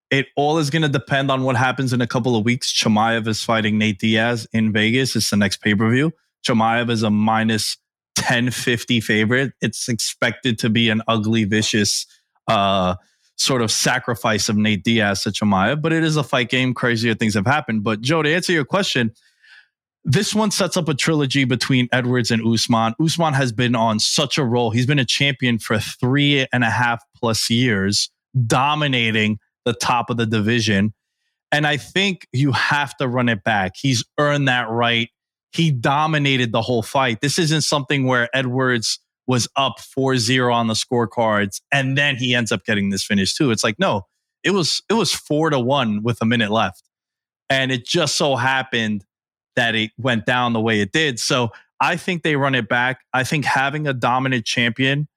It 0.09 0.27
all 0.37 0.59
is 0.59 0.69
going 0.69 0.83
to 0.83 0.89
depend 0.89 1.31
on 1.31 1.43
what 1.43 1.57
happens 1.57 1.91
in 1.91 1.99
a 1.99 2.07
couple 2.07 2.35
of 2.35 2.45
weeks. 2.45 2.71
Chimaev 2.71 3.27
is 3.27 3.43
fighting 3.43 3.77
Nate 3.77 3.99
Diaz 3.99 4.47
in 4.53 4.71
Vegas. 4.71 5.15
It's 5.15 5.29
the 5.31 5.35
next 5.35 5.57
pay 5.57 5.75
per 5.75 5.89
view. 5.91 6.13
Chimaev 6.47 6.89
is 6.89 7.03
a 7.03 7.09
minus 7.09 7.77
1050 8.17 9.01
favorite. 9.01 9.53
It's 9.59 9.89
expected 9.89 10.59
to 10.59 10.69
be 10.69 10.89
an 10.89 11.01
ugly, 11.07 11.43
vicious 11.43 12.05
uh, 12.47 12.95
sort 13.37 13.61
of 13.61 13.71
sacrifice 13.71 14.49
of 14.49 14.57
Nate 14.57 14.83
Diaz 14.83 15.23
to 15.23 15.29
Chimaev, 15.29 15.81
but 15.81 15.93
it 15.93 16.03
is 16.03 16.17
a 16.17 16.23
fight 16.23 16.49
game. 16.49 16.73
Crazier 16.73 17.13
things 17.13 17.35
have 17.35 17.45
happened. 17.45 17.83
But 17.83 18.01
Joe, 18.01 18.23
to 18.23 18.33
answer 18.33 18.51
your 18.51 18.65
question, 18.65 19.13
this 20.03 20.33
one 20.33 20.51
sets 20.51 20.77
up 20.77 20.89
a 20.89 20.93
trilogy 20.93 21.43
between 21.43 21.87
Edwards 21.91 22.31
and 22.31 22.41
Usman. 22.45 22.95
Usman 22.99 23.33
has 23.33 23.51
been 23.51 23.75
on 23.75 23.99
such 23.99 24.37
a 24.37 24.43
roll. 24.43 24.71
He's 24.71 24.85
been 24.85 24.99
a 24.99 25.05
champion 25.05 25.59
for 25.59 25.79
three 25.79 26.47
and 26.51 26.63
a 26.63 26.69
half 26.69 27.03
plus 27.15 27.49
years, 27.49 28.09
dominating 28.45 29.39
the 29.65 29.73
top 29.73 30.09
of 30.09 30.17
the 30.17 30.25
division. 30.25 30.93
And 31.51 31.67
I 31.67 31.77
think 31.77 32.27
you 32.31 32.51
have 32.53 32.95
to 32.97 33.07
run 33.07 33.29
it 33.29 33.43
back. 33.43 33.73
He's 33.75 34.03
earned 34.17 34.47
that 34.47 34.69
right. 34.69 35.09
He 35.51 35.71
dominated 35.71 36.51
the 36.51 36.61
whole 36.61 36.83
fight. 36.83 37.21
This 37.21 37.37
isn't 37.37 37.61
something 37.61 38.05
where 38.05 38.29
Edwards 38.33 38.99
was 39.27 39.47
up 39.55 39.79
4-0 39.79 40.53
on 40.53 40.67
the 40.67 40.73
scorecards 40.73 41.61
and 41.71 41.97
then 41.97 42.15
he 42.15 42.33
ends 42.33 42.51
up 42.51 42.63
getting 42.65 42.89
this 42.89 43.03
finish 43.03 43.33
too. 43.33 43.51
It's 43.51 43.63
like 43.63 43.77
no, 43.77 44.07
it 44.43 44.51
was 44.51 44.81
it 44.89 44.93
was 44.93 45.13
4 45.13 45.51
to 45.51 45.59
1 45.59 46.03
with 46.03 46.21
a 46.21 46.25
minute 46.25 46.51
left. 46.51 46.83
And 47.49 47.71
it 47.71 47.85
just 47.85 48.15
so 48.15 48.35
happened 48.35 49.05
that 49.55 49.73
it 49.73 49.91
went 49.97 50.25
down 50.25 50.53
the 50.53 50.61
way 50.61 50.81
it 50.81 50.91
did. 50.91 51.19
So 51.19 51.51
I 51.79 51.95
think 51.95 52.23
they 52.23 52.35
run 52.35 52.55
it 52.55 52.67
back. 52.67 53.01
I 53.13 53.23
think 53.23 53.45
having 53.45 53.87
a 53.87 53.93
dominant 53.93 54.45
champion 54.45 55.07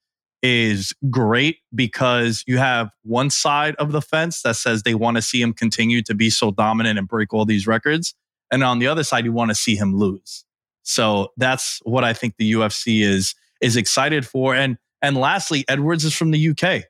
is 0.43 0.95
great 1.11 1.59
because 1.75 2.43
you 2.47 2.59
have 2.59 2.91
one 3.03 3.31
side 3.31 3.75
of 3.77 3.93
the 3.93 4.01
fence 4.01 4.43
that 4.43 4.57
says 4.57 4.83
they 4.83 4.95
want 4.95 5.17
to 5.17 5.23
see 5.23 5.41
him 5.41 5.53
continue 5.53 6.03
to 6.03 6.15
be 6.15 6.31
so 6.31 6.51
dominant 6.51 6.99
and 6.99 7.07
break 7.07 7.35
all 7.35 7.45
these 7.45 7.67
records. 7.67 8.15
And 8.51 8.65
on 8.65 8.79
the 8.79 8.87
other 8.87 9.05
side, 9.05 9.25
you 9.25 9.33
want 9.33 9.51
to 9.51 9.55
see 9.55 9.77
him 9.77 9.95
lose. 9.95 10.45
So 10.83 11.33
that's 11.37 11.81
what 11.85 12.05
I 12.05 12.13
think 12.15 12.35
the 12.37 12.53
UFC 12.53 13.03
is 13.03 13.35
is 13.61 13.77
excited 13.77 14.27
for. 14.27 14.55
And 14.55 14.79
and 15.03 15.17
lastly, 15.17 15.65
Edwards 15.69 16.05
is 16.05 16.15
from 16.15 16.31
the 16.31 16.49
UK. 16.51 16.85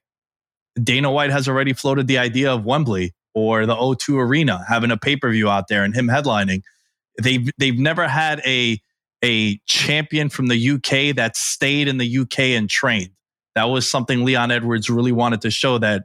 Dana 0.83 1.11
White 1.11 1.31
has 1.31 1.49
already 1.49 1.73
floated 1.73 2.07
the 2.07 2.19
idea 2.19 2.53
of 2.53 2.65
Wembley 2.65 3.15
or 3.35 3.67
the 3.67 3.75
O2 3.75 4.17
Arena 4.17 4.65
having 4.69 4.91
a 4.91 4.97
pay-per-view 4.97 5.49
out 5.49 5.69
there 5.69 5.85
and 5.85 5.95
him 5.95 6.09
headlining. 6.09 6.63
They've 7.21 7.51
they've 7.59 7.79
never 7.79 8.09
had 8.09 8.41
a 8.47 8.81
a 9.23 9.59
champion 9.67 10.29
from 10.29 10.47
the 10.47 10.71
UK 10.71 11.15
that 11.17 11.37
stayed 11.37 11.89
in 11.89 11.99
the 11.99 12.19
UK 12.19 12.39
and 12.41 12.71
trained. 12.71 13.11
That 13.55 13.65
was 13.65 13.89
something 13.89 14.25
Leon 14.25 14.51
Edwards 14.51 14.89
really 14.89 15.13
wanted 15.13 15.43
to 15.43 15.51
show 15.51 15.79
that, 15.79 16.05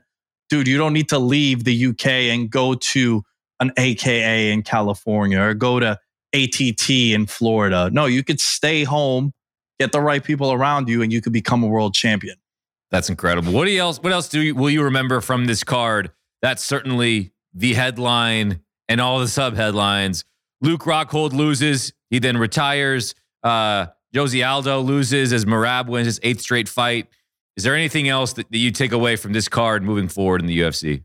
dude, 0.49 0.67
you 0.67 0.77
don't 0.77 0.93
need 0.93 1.09
to 1.09 1.19
leave 1.19 1.63
the 1.63 1.87
UK 1.87 2.07
and 2.33 2.49
go 2.49 2.73
to 2.75 3.23
an 3.59 3.71
AKA 3.77 4.51
in 4.51 4.63
California 4.63 5.39
or 5.39 5.53
go 5.53 5.79
to 5.79 5.97
ATT 6.33 6.89
in 6.89 7.25
Florida. 7.25 7.89
No, 7.93 8.05
you 8.05 8.23
could 8.23 8.41
stay 8.41 8.83
home, 8.83 9.33
get 9.79 9.91
the 9.91 10.01
right 10.01 10.23
people 10.23 10.51
around 10.51 10.87
you, 10.87 11.01
and 11.01 11.11
you 11.11 11.21
could 11.21 11.33
become 11.33 11.63
a 11.63 11.67
world 11.67 11.93
champion. 11.93 12.37
That's 12.91 13.09
incredible. 13.09 13.51
What 13.51 13.67
else? 13.67 13.99
What 14.01 14.13
else 14.13 14.29
do 14.29 14.41
you, 14.41 14.55
will 14.55 14.69
you 14.69 14.83
remember 14.83 15.21
from 15.21 15.45
this 15.45 15.63
card? 15.63 16.11
That's 16.41 16.63
certainly 16.63 17.33
the 17.53 17.73
headline 17.73 18.61
and 18.87 19.01
all 19.01 19.19
the 19.19 19.27
sub 19.27 19.55
headlines. 19.55 20.23
Luke 20.61 20.83
Rockhold 20.83 21.33
loses. 21.33 21.93
He 22.09 22.19
then 22.19 22.37
retires. 22.37 23.15
Uh, 23.43 23.87
Jose 24.15 24.41
Aldo 24.41 24.81
loses 24.81 25.33
as 25.33 25.45
Merab 25.45 25.87
wins 25.87 26.05
his 26.05 26.19
eighth 26.23 26.41
straight 26.41 26.69
fight. 26.69 27.07
Is 27.57 27.63
there 27.63 27.75
anything 27.75 28.07
else 28.07 28.33
that, 28.33 28.49
that 28.51 28.57
you 28.57 28.71
take 28.71 28.91
away 28.91 29.15
from 29.15 29.33
this 29.33 29.47
card 29.47 29.83
moving 29.83 30.07
forward 30.07 30.41
in 30.41 30.47
the 30.47 30.59
UFC? 30.59 31.03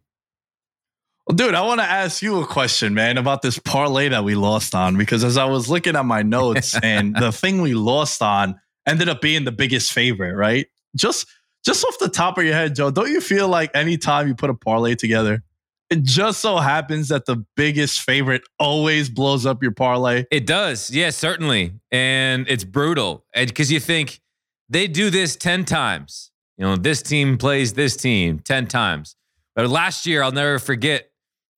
Well, 1.30 1.36
dude, 1.36 1.54
I 1.54 1.60
want 1.60 1.80
to 1.80 1.86
ask 1.86 2.22
you 2.22 2.40
a 2.40 2.44
question, 2.44 2.92
man, 2.92 3.16
about 3.16 3.40
this 3.40 3.56
parlay 3.56 4.08
that 4.08 4.24
we 4.24 4.34
lost 4.34 4.74
on. 4.74 4.96
Because 4.96 5.22
as 5.22 5.36
I 5.36 5.44
was 5.44 5.68
looking 5.70 5.94
at 5.94 6.04
my 6.04 6.22
notes, 6.22 6.76
and 6.82 7.14
the 7.14 7.30
thing 7.30 7.62
we 7.62 7.72
lost 7.72 8.20
on 8.20 8.60
ended 8.84 9.08
up 9.08 9.20
being 9.20 9.44
the 9.44 9.52
biggest 9.52 9.92
favorite, 9.92 10.34
right? 10.34 10.66
Just 10.96 11.28
just 11.64 11.84
off 11.84 11.96
the 12.00 12.08
top 12.08 12.36
of 12.36 12.42
your 12.42 12.54
head, 12.54 12.74
Joe, 12.74 12.90
don't 12.90 13.12
you 13.12 13.20
feel 13.20 13.46
like 13.46 13.70
anytime 13.76 14.26
you 14.26 14.34
put 14.34 14.50
a 14.50 14.54
parlay 14.54 14.96
together, 14.96 15.44
it 15.88 16.02
just 16.02 16.40
so 16.40 16.56
happens 16.56 17.10
that 17.10 17.26
the 17.26 17.46
biggest 17.54 18.00
favorite 18.00 18.42
always 18.58 19.08
blows 19.08 19.46
up 19.46 19.62
your 19.62 19.70
parlay? 19.70 20.24
It 20.32 20.46
does. 20.46 20.90
Yeah, 20.90 21.10
certainly. 21.10 21.74
And 21.92 22.44
it's 22.48 22.64
brutal. 22.64 23.24
And 23.32 23.46
because 23.46 23.70
you 23.70 23.78
think 23.78 24.20
they 24.68 24.88
do 24.88 25.10
this 25.10 25.36
10 25.36 25.64
times. 25.64 26.32
You 26.58 26.64
know, 26.64 26.74
this 26.74 27.02
team 27.02 27.38
plays 27.38 27.74
this 27.74 27.96
team 27.96 28.40
10 28.40 28.66
times. 28.66 29.14
But 29.54 29.68
last 29.68 30.06
year, 30.06 30.22
I'll 30.22 30.32
never 30.32 30.58
forget, 30.58 31.09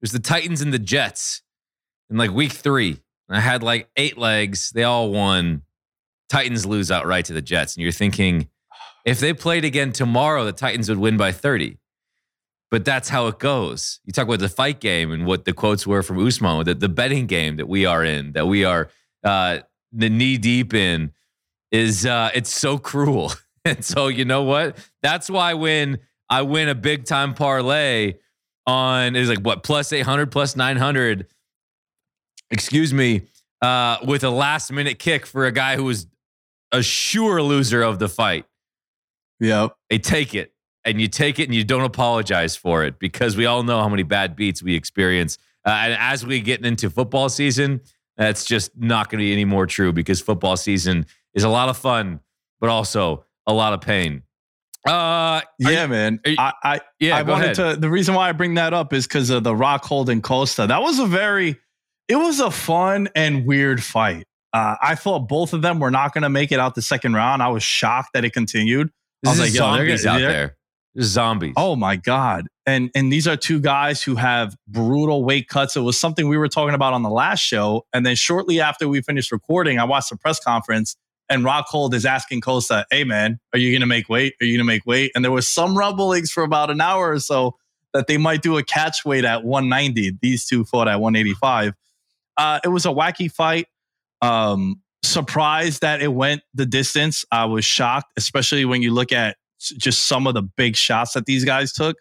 was 0.02 0.12
the 0.12 0.18
Titans 0.18 0.60
and 0.60 0.72
the 0.72 0.78
Jets 0.78 1.42
in 2.10 2.18
like 2.18 2.30
week 2.30 2.52
three. 2.52 2.98
I 3.30 3.40
had 3.40 3.62
like 3.62 3.88
eight 3.96 4.18
legs. 4.18 4.70
They 4.70 4.84
all 4.84 5.10
won. 5.10 5.62
Titans 6.28 6.66
lose 6.66 6.90
outright 6.90 7.24
to 7.26 7.32
the 7.32 7.40
Jets. 7.40 7.76
And 7.76 7.82
you're 7.82 7.92
thinking, 7.92 8.48
if 9.06 9.20
they 9.20 9.32
played 9.32 9.64
again 9.64 9.92
tomorrow, 9.92 10.44
the 10.44 10.52
Titans 10.52 10.88
would 10.88 10.98
win 10.98 11.16
by 11.16 11.32
30. 11.32 11.78
But 12.70 12.84
that's 12.84 13.08
how 13.08 13.26
it 13.28 13.38
goes. 13.38 14.00
You 14.04 14.12
talk 14.12 14.26
about 14.26 14.38
the 14.38 14.48
fight 14.48 14.80
game 14.80 15.12
and 15.12 15.26
what 15.26 15.44
the 15.44 15.52
quotes 15.52 15.86
were 15.86 16.02
from 16.02 16.24
Usman, 16.24 16.64
the, 16.64 16.74
the 16.74 16.88
betting 16.88 17.26
game 17.26 17.56
that 17.56 17.68
we 17.68 17.86
are 17.86 18.04
in, 18.04 18.32
that 18.32 18.46
we 18.46 18.64
are 18.64 18.88
uh, 19.24 19.58
the 19.92 20.08
knee 20.08 20.38
deep 20.38 20.72
in, 20.74 21.12
is 21.70 22.06
uh, 22.06 22.30
it's 22.34 22.52
so 22.52 22.78
cruel. 22.78 23.32
And 23.64 23.84
so, 23.84 24.08
you 24.08 24.24
know 24.24 24.42
what? 24.42 24.76
That's 25.02 25.30
why 25.30 25.54
when 25.54 26.00
I 26.28 26.42
win 26.42 26.68
a 26.68 26.74
big 26.74 27.04
time 27.04 27.32
parlay 27.32 28.14
on 28.66 29.16
is 29.16 29.28
like 29.28 29.40
what 29.40 29.62
plus 29.62 29.92
800 29.92 30.30
plus 30.30 30.54
900 30.54 31.26
excuse 32.50 32.94
me 32.94 33.22
uh 33.60 33.96
with 34.06 34.22
a 34.22 34.30
last 34.30 34.70
minute 34.70 34.98
kick 34.98 35.26
for 35.26 35.46
a 35.46 35.52
guy 35.52 35.76
who 35.76 35.84
was 35.84 36.06
a 36.72 36.82
sure 36.82 37.42
loser 37.42 37.82
of 37.82 37.98
the 37.98 38.08
fight. 38.08 38.46
Yep. 39.40 39.76
They 39.90 39.98
take 39.98 40.34
it. 40.34 40.52
And 40.84 41.00
you 41.00 41.06
take 41.06 41.38
it 41.38 41.44
and 41.44 41.54
you 41.54 41.62
don't 41.62 41.84
apologize 41.84 42.56
for 42.56 42.82
it 42.84 42.98
because 42.98 43.36
we 43.36 43.46
all 43.46 43.62
know 43.62 43.78
how 43.80 43.88
many 43.88 44.02
bad 44.02 44.34
beats 44.34 44.62
we 44.62 44.74
experience. 44.74 45.38
Uh, 45.64 45.70
and 45.70 45.96
as 46.00 46.26
we 46.26 46.40
get 46.40 46.64
into 46.64 46.90
football 46.90 47.28
season 47.28 47.80
that's 48.16 48.44
just 48.44 48.76
not 48.76 49.08
going 49.08 49.20
to 49.20 49.24
be 49.24 49.32
any 49.32 49.44
more 49.44 49.64
true 49.64 49.92
because 49.92 50.20
football 50.20 50.56
season 50.56 51.06
is 51.34 51.44
a 51.44 51.48
lot 51.48 51.68
of 51.68 51.76
fun 51.76 52.20
but 52.60 52.68
also 52.68 53.24
a 53.46 53.52
lot 53.52 53.72
of 53.72 53.80
pain. 53.80 54.22
Uh, 54.86 55.40
yeah, 55.58 55.82
you, 55.82 55.88
man. 55.88 56.20
You, 56.24 56.36
I, 56.38 56.52
I, 56.62 56.80
yeah, 56.98 57.16
I 57.16 57.22
wanted 57.22 57.58
ahead. 57.58 57.74
to. 57.74 57.80
The 57.80 57.90
reason 57.90 58.14
why 58.14 58.28
I 58.28 58.32
bring 58.32 58.54
that 58.54 58.74
up 58.74 58.92
is 58.92 59.06
because 59.06 59.30
of 59.30 59.44
the 59.44 59.54
Rockhold 59.54 60.08
and 60.08 60.22
Costa. 60.22 60.66
That 60.66 60.82
was 60.82 60.98
a 60.98 61.06
very, 61.06 61.56
it 62.08 62.16
was 62.16 62.40
a 62.40 62.50
fun 62.50 63.08
and 63.14 63.46
weird 63.46 63.82
fight. 63.82 64.26
Uh, 64.52 64.76
I 64.82 64.96
thought 64.96 65.28
both 65.28 65.52
of 65.52 65.62
them 65.62 65.78
were 65.78 65.90
not 65.90 66.12
going 66.12 66.22
to 66.22 66.28
make 66.28 66.52
it 66.52 66.58
out 66.58 66.74
the 66.74 66.82
second 66.82 67.14
round. 67.14 67.42
I 67.42 67.48
was 67.48 67.62
shocked 67.62 68.10
that 68.14 68.24
it 68.24 68.32
continued. 68.32 68.90
This 69.22 69.28
I 69.28 69.30
was 69.30 69.40
like, 69.40 69.50
zombies 69.50 70.04
out 70.04 70.18
there. 70.18 70.56
Zombies. 71.00 71.54
Oh 71.56 71.74
my 71.74 71.96
god! 71.96 72.48
And 72.66 72.90
and 72.94 73.10
these 73.10 73.26
are 73.26 73.36
two 73.36 73.60
guys 73.60 74.02
who 74.02 74.16
have 74.16 74.54
brutal 74.68 75.24
weight 75.24 75.48
cuts. 75.48 75.74
It 75.74 75.80
was 75.80 75.98
something 75.98 76.28
we 76.28 76.36
were 76.36 76.48
talking 76.48 76.74
about 76.74 76.92
on 76.92 77.02
the 77.02 77.08
last 77.08 77.40
show. 77.40 77.86
And 77.94 78.04
then 78.04 78.14
shortly 78.14 78.60
after 78.60 78.86
we 78.86 79.00
finished 79.00 79.32
recording, 79.32 79.78
I 79.78 79.84
watched 79.84 80.10
the 80.10 80.18
press 80.18 80.38
conference 80.38 80.96
and 81.32 81.44
Rockhold 81.44 81.94
is 81.94 82.04
asking 82.04 82.42
Costa, 82.42 82.84
"Hey 82.90 83.04
man, 83.04 83.40
are 83.54 83.58
you 83.58 83.78
to 83.78 83.86
make 83.86 84.08
weight? 84.10 84.34
Are 84.40 84.44
you 84.44 84.58
to 84.58 84.64
make 84.64 84.84
weight?" 84.84 85.12
And 85.14 85.24
there 85.24 85.32
was 85.32 85.48
some 85.48 85.76
rumblings 85.76 86.30
for 86.30 86.42
about 86.42 86.70
an 86.70 86.80
hour 86.80 87.10
or 87.10 87.18
so 87.18 87.56
that 87.94 88.06
they 88.06 88.18
might 88.18 88.42
do 88.42 88.58
a 88.58 88.62
catch 88.62 89.04
weight 89.04 89.24
at 89.24 89.42
190. 89.42 90.18
These 90.20 90.44
two 90.46 90.64
fought 90.64 90.88
at 90.88 91.00
185. 91.00 91.72
Uh, 92.36 92.60
it 92.62 92.68
was 92.68 92.84
a 92.84 92.90
wacky 92.90 93.32
fight. 93.32 93.66
Um, 94.20 94.82
surprised 95.02 95.80
that 95.80 96.02
it 96.02 96.12
went 96.12 96.42
the 96.54 96.66
distance. 96.66 97.24
I 97.32 97.46
was 97.46 97.64
shocked, 97.64 98.12
especially 98.16 98.64
when 98.64 98.82
you 98.82 98.92
look 98.92 99.10
at 99.10 99.36
just 99.58 100.04
some 100.06 100.26
of 100.26 100.34
the 100.34 100.42
big 100.42 100.76
shots 100.76 101.14
that 101.14 101.24
these 101.24 101.44
guys 101.44 101.72
took. 101.72 101.96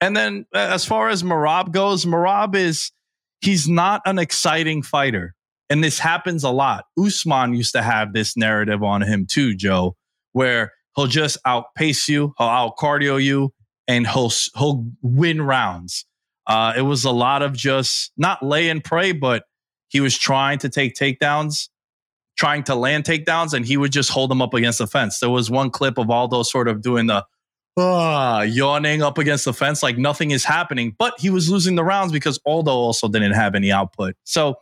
And 0.00 0.16
then 0.16 0.46
as 0.54 0.84
far 0.84 1.08
as 1.08 1.22
Merab 1.22 1.72
goes, 1.72 2.04
Merab 2.04 2.54
is 2.54 2.92
he's 3.40 3.66
not 3.66 4.02
an 4.04 4.18
exciting 4.18 4.82
fighter. 4.82 5.34
And 5.70 5.84
this 5.84 5.98
happens 5.98 6.44
a 6.44 6.50
lot. 6.50 6.86
Usman 6.98 7.54
used 7.54 7.72
to 7.72 7.82
have 7.82 8.12
this 8.12 8.36
narrative 8.36 8.82
on 8.82 9.02
him 9.02 9.26
too, 9.26 9.54
Joe, 9.54 9.96
where 10.32 10.72
he'll 10.96 11.06
just 11.06 11.36
outpace 11.44 12.08
you, 12.08 12.34
he'll 12.38 12.46
out 12.46 12.76
cardio 12.78 13.22
you, 13.22 13.52
and 13.86 14.06
he'll 14.06 14.32
he'll 14.56 14.86
win 15.02 15.42
rounds. 15.42 16.06
Uh, 16.46 16.72
it 16.76 16.82
was 16.82 17.04
a 17.04 17.10
lot 17.10 17.42
of 17.42 17.52
just 17.52 18.12
not 18.16 18.42
lay 18.42 18.70
and 18.70 18.82
pray, 18.82 19.12
but 19.12 19.44
he 19.88 20.00
was 20.00 20.16
trying 20.16 20.58
to 20.58 20.70
take 20.70 20.94
takedowns, 20.94 21.68
trying 22.38 22.62
to 22.64 22.74
land 22.74 23.04
takedowns, 23.04 23.52
and 23.52 23.66
he 23.66 23.76
would 23.76 23.92
just 23.92 24.10
hold 24.10 24.30
them 24.30 24.40
up 24.40 24.54
against 24.54 24.78
the 24.78 24.86
fence. 24.86 25.20
There 25.20 25.30
was 25.30 25.50
one 25.50 25.70
clip 25.70 25.98
of 25.98 26.10
Aldo 26.10 26.42
sort 26.44 26.68
of 26.68 26.80
doing 26.80 27.06
the 27.06 27.24
uh, 27.76 28.44
yawning 28.48 29.02
up 29.02 29.18
against 29.18 29.44
the 29.44 29.52
fence, 29.52 29.82
like 29.82 29.98
nothing 29.98 30.30
is 30.30 30.44
happening, 30.44 30.96
but 30.98 31.14
he 31.20 31.30
was 31.30 31.48
losing 31.48 31.76
the 31.76 31.84
rounds 31.84 32.12
because 32.12 32.40
Aldo 32.44 32.72
also 32.72 33.08
didn't 33.08 33.32
have 33.32 33.54
any 33.54 33.70
output. 33.70 34.16
So 34.24 34.56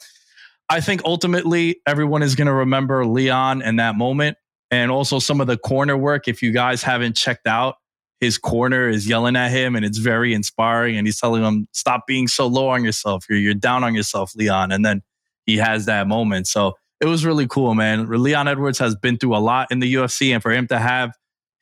I 0.69 0.81
think 0.81 1.03
ultimately 1.05 1.81
everyone 1.87 2.23
is 2.23 2.35
going 2.35 2.47
to 2.47 2.53
remember 2.53 3.07
Leon 3.07 3.63
in 3.63 3.77
that 3.77 3.97
moment. 3.97 4.37
And 4.71 4.91
also 4.91 5.21
some 5.21 5.41
of 5.41 5.47
the 5.47 5.57
corner 5.57 5.97
work. 5.97 6.27
If 6.27 6.43
you 6.43 6.51
guys 6.51 6.83
haven't 6.83 7.17
checked 7.17 7.47
out, 7.47 7.77
his 8.21 8.37
corner 8.37 8.89
is 8.89 9.09
yelling 9.09 9.37
at 9.37 9.51
him 9.51 9.77
and 9.77 9.85
it's 9.85 9.99
very 9.99 10.35
inspiring. 10.35 10.97
And 10.97 11.07
he's 11.07 11.21
telling 11.21 11.45
him, 11.45 11.69
stop 11.73 12.07
being 12.07 12.27
so 12.27 12.47
low 12.47 12.69
on 12.69 12.83
yourself. 12.83 13.27
You're, 13.29 13.39
you're 13.39 13.55
down 13.55 13.85
on 13.85 13.95
yourself, 13.95 14.35
Leon. 14.35 14.73
And 14.73 14.85
then 14.85 15.03
he 15.45 15.59
has 15.59 15.87
that 15.87 16.09
moment. 16.09 16.49
So 16.49 16.75
it 17.01 17.07
was 17.07 17.25
really 17.25 17.47
cool, 17.47 17.75
man. 17.75 18.09
Leon 18.09 18.49
Edwards 18.49 18.79
has 18.79 18.97
been 18.97 19.19
through 19.19 19.37
a 19.37 19.39
lot 19.39 19.69
in 19.71 19.79
the 19.79 19.95
UFC. 19.95 20.33
And 20.33 20.43
for 20.43 20.51
him 20.51 20.67
to 20.69 20.79
have 20.79 21.13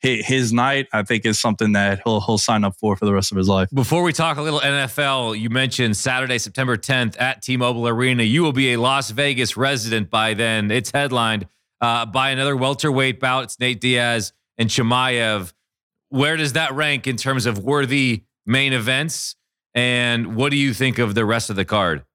his 0.05 0.53
night, 0.53 0.87
I 0.93 1.03
think 1.03 1.25
is 1.25 1.39
something 1.39 1.73
that 1.73 2.01
he'll 2.03 2.21
he'll 2.21 2.37
sign 2.37 2.63
up 2.63 2.75
for 2.77 2.95
for 2.95 3.05
the 3.05 3.13
rest 3.13 3.31
of 3.31 3.37
his 3.37 3.47
life. 3.47 3.69
Before 3.73 4.03
we 4.03 4.13
talk 4.13 4.37
a 4.37 4.41
little 4.41 4.59
NFL, 4.59 5.39
you 5.39 5.49
mentioned 5.49 5.97
Saturday, 5.97 6.37
September 6.37 6.77
10th 6.77 7.19
at 7.19 7.41
T-Mobile 7.41 7.87
Arena. 7.87 8.23
You 8.23 8.43
will 8.43 8.53
be 8.53 8.73
a 8.73 8.77
Las 8.77 9.09
Vegas 9.09 9.57
resident 9.57 10.09
by 10.09 10.33
then. 10.33 10.71
It's 10.71 10.91
headlined 10.91 11.47
uh, 11.81 12.05
by 12.05 12.29
another 12.29 12.55
welterweight 12.55 13.19
bout. 13.19 13.45
It's 13.45 13.59
Nate 13.59 13.81
Diaz 13.81 14.33
and 14.57 14.69
Chimaev. 14.69 15.53
Where 16.09 16.37
does 16.37 16.53
that 16.53 16.73
rank 16.73 17.07
in 17.07 17.17
terms 17.17 17.45
of 17.45 17.59
worthy 17.59 18.23
main 18.45 18.73
events? 18.73 19.35
And 19.73 20.35
what 20.35 20.51
do 20.51 20.57
you 20.57 20.73
think 20.73 20.99
of 20.99 21.15
the 21.15 21.25
rest 21.25 21.49
of 21.49 21.55
the 21.55 21.65
card? 21.65 22.05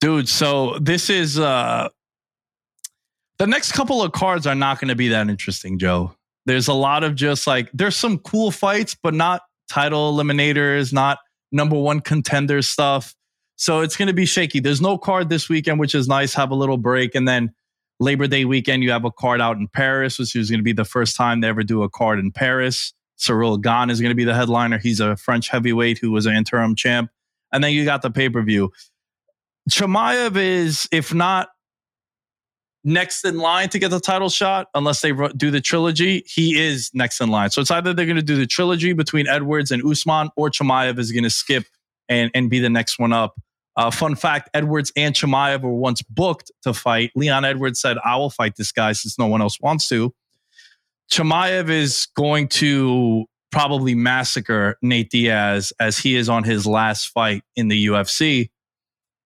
Dude, 0.00 0.28
so 0.28 0.78
this 0.80 1.10
is 1.10 1.38
uh 1.38 1.88
The 3.38 3.46
next 3.46 3.72
couple 3.72 4.02
of 4.02 4.12
cards 4.12 4.46
are 4.46 4.54
not 4.54 4.80
going 4.80 4.88
to 4.88 4.96
be 4.96 5.08
that 5.08 5.28
interesting, 5.28 5.78
Joe. 5.78 6.16
There's 6.46 6.68
a 6.68 6.74
lot 6.74 7.04
of 7.04 7.14
just 7.14 7.46
like 7.46 7.70
there's 7.72 7.96
some 7.96 8.18
cool 8.18 8.50
fights, 8.50 8.96
but 9.00 9.14
not 9.14 9.42
title 9.68 10.16
eliminators, 10.16 10.92
not 10.92 11.18
number 11.52 11.78
one 11.78 12.00
contender 12.00 12.62
stuff. 12.62 13.14
So 13.56 13.80
it's 13.80 13.96
going 13.96 14.08
to 14.08 14.14
be 14.14 14.26
shaky. 14.26 14.60
There's 14.60 14.80
no 14.80 14.98
card 14.98 15.28
this 15.28 15.48
weekend, 15.48 15.78
which 15.78 15.94
is 15.94 16.08
nice. 16.08 16.34
Have 16.34 16.50
a 16.50 16.56
little 16.56 16.78
break, 16.78 17.14
and 17.14 17.28
then 17.28 17.54
Labor 18.00 18.26
Day 18.26 18.44
weekend, 18.44 18.82
you 18.82 18.90
have 18.90 19.04
a 19.04 19.12
card 19.12 19.40
out 19.40 19.56
in 19.56 19.68
Paris, 19.68 20.18
which 20.18 20.34
is 20.34 20.50
going 20.50 20.58
to 20.58 20.64
be 20.64 20.72
the 20.72 20.84
first 20.84 21.16
time 21.16 21.40
they 21.40 21.48
ever 21.48 21.62
do 21.62 21.82
a 21.82 21.88
card 21.88 22.18
in 22.18 22.32
Paris. 22.32 22.92
Cyril 23.16 23.56
Gane 23.56 23.90
is 23.90 24.00
going 24.00 24.10
to 24.10 24.16
be 24.16 24.24
the 24.24 24.34
headliner. 24.34 24.78
He's 24.78 24.98
a 24.98 25.16
French 25.16 25.48
heavyweight 25.48 25.98
who 25.98 26.10
was 26.10 26.26
an 26.26 26.34
interim 26.34 26.74
champ. 26.74 27.10
And 27.52 27.62
then 27.62 27.72
you 27.72 27.84
got 27.84 28.02
the 28.02 28.10
pay 28.10 28.28
per 28.28 28.42
view. 28.42 28.72
Chimaev 29.70 30.36
is, 30.36 30.88
if 30.90 31.14
not 31.14 31.50
next 32.84 33.24
in 33.24 33.38
line 33.38 33.68
to 33.70 33.78
get 33.78 33.90
the 33.90 34.00
title 34.00 34.28
shot, 34.28 34.68
unless 34.74 35.00
they 35.00 35.12
do 35.36 35.50
the 35.50 35.60
trilogy, 35.60 36.24
he 36.26 36.60
is 36.60 36.90
next 36.94 37.20
in 37.20 37.28
line. 37.28 37.50
So 37.50 37.60
it's 37.60 37.70
either 37.70 37.92
they're 37.92 38.06
going 38.06 38.16
to 38.16 38.22
do 38.22 38.36
the 38.36 38.46
trilogy 38.46 38.92
between 38.92 39.26
Edwards 39.28 39.70
and 39.70 39.84
Usman, 39.84 40.30
or 40.36 40.50
Chimaev 40.50 40.98
is 40.98 41.12
going 41.12 41.24
to 41.24 41.30
skip 41.30 41.64
and, 42.08 42.30
and 42.34 42.50
be 42.50 42.58
the 42.58 42.70
next 42.70 42.98
one 42.98 43.12
up. 43.12 43.40
Uh, 43.74 43.90
fun 43.90 44.14
fact 44.14 44.50
Edwards 44.52 44.92
and 44.96 45.14
Chimaev 45.14 45.62
were 45.62 45.72
once 45.72 46.02
booked 46.02 46.50
to 46.62 46.74
fight. 46.74 47.10
Leon 47.14 47.44
Edwards 47.44 47.80
said, 47.80 47.96
I 48.04 48.16
will 48.16 48.30
fight 48.30 48.56
this 48.56 48.70
guy 48.70 48.92
since 48.92 49.18
no 49.18 49.26
one 49.26 49.40
else 49.40 49.58
wants 49.60 49.88
to. 49.88 50.12
Chimaev 51.10 51.68
is 51.70 52.08
going 52.14 52.48
to 52.48 53.26
probably 53.50 53.94
massacre 53.94 54.76
Nate 54.82 55.10
Diaz 55.10 55.72
as 55.78 55.98
he 55.98 56.16
is 56.16 56.28
on 56.28 56.42
his 56.44 56.66
last 56.66 57.08
fight 57.08 57.44
in 57.54 57.68
the 57.68 57.86
UFC. 57.86 58.50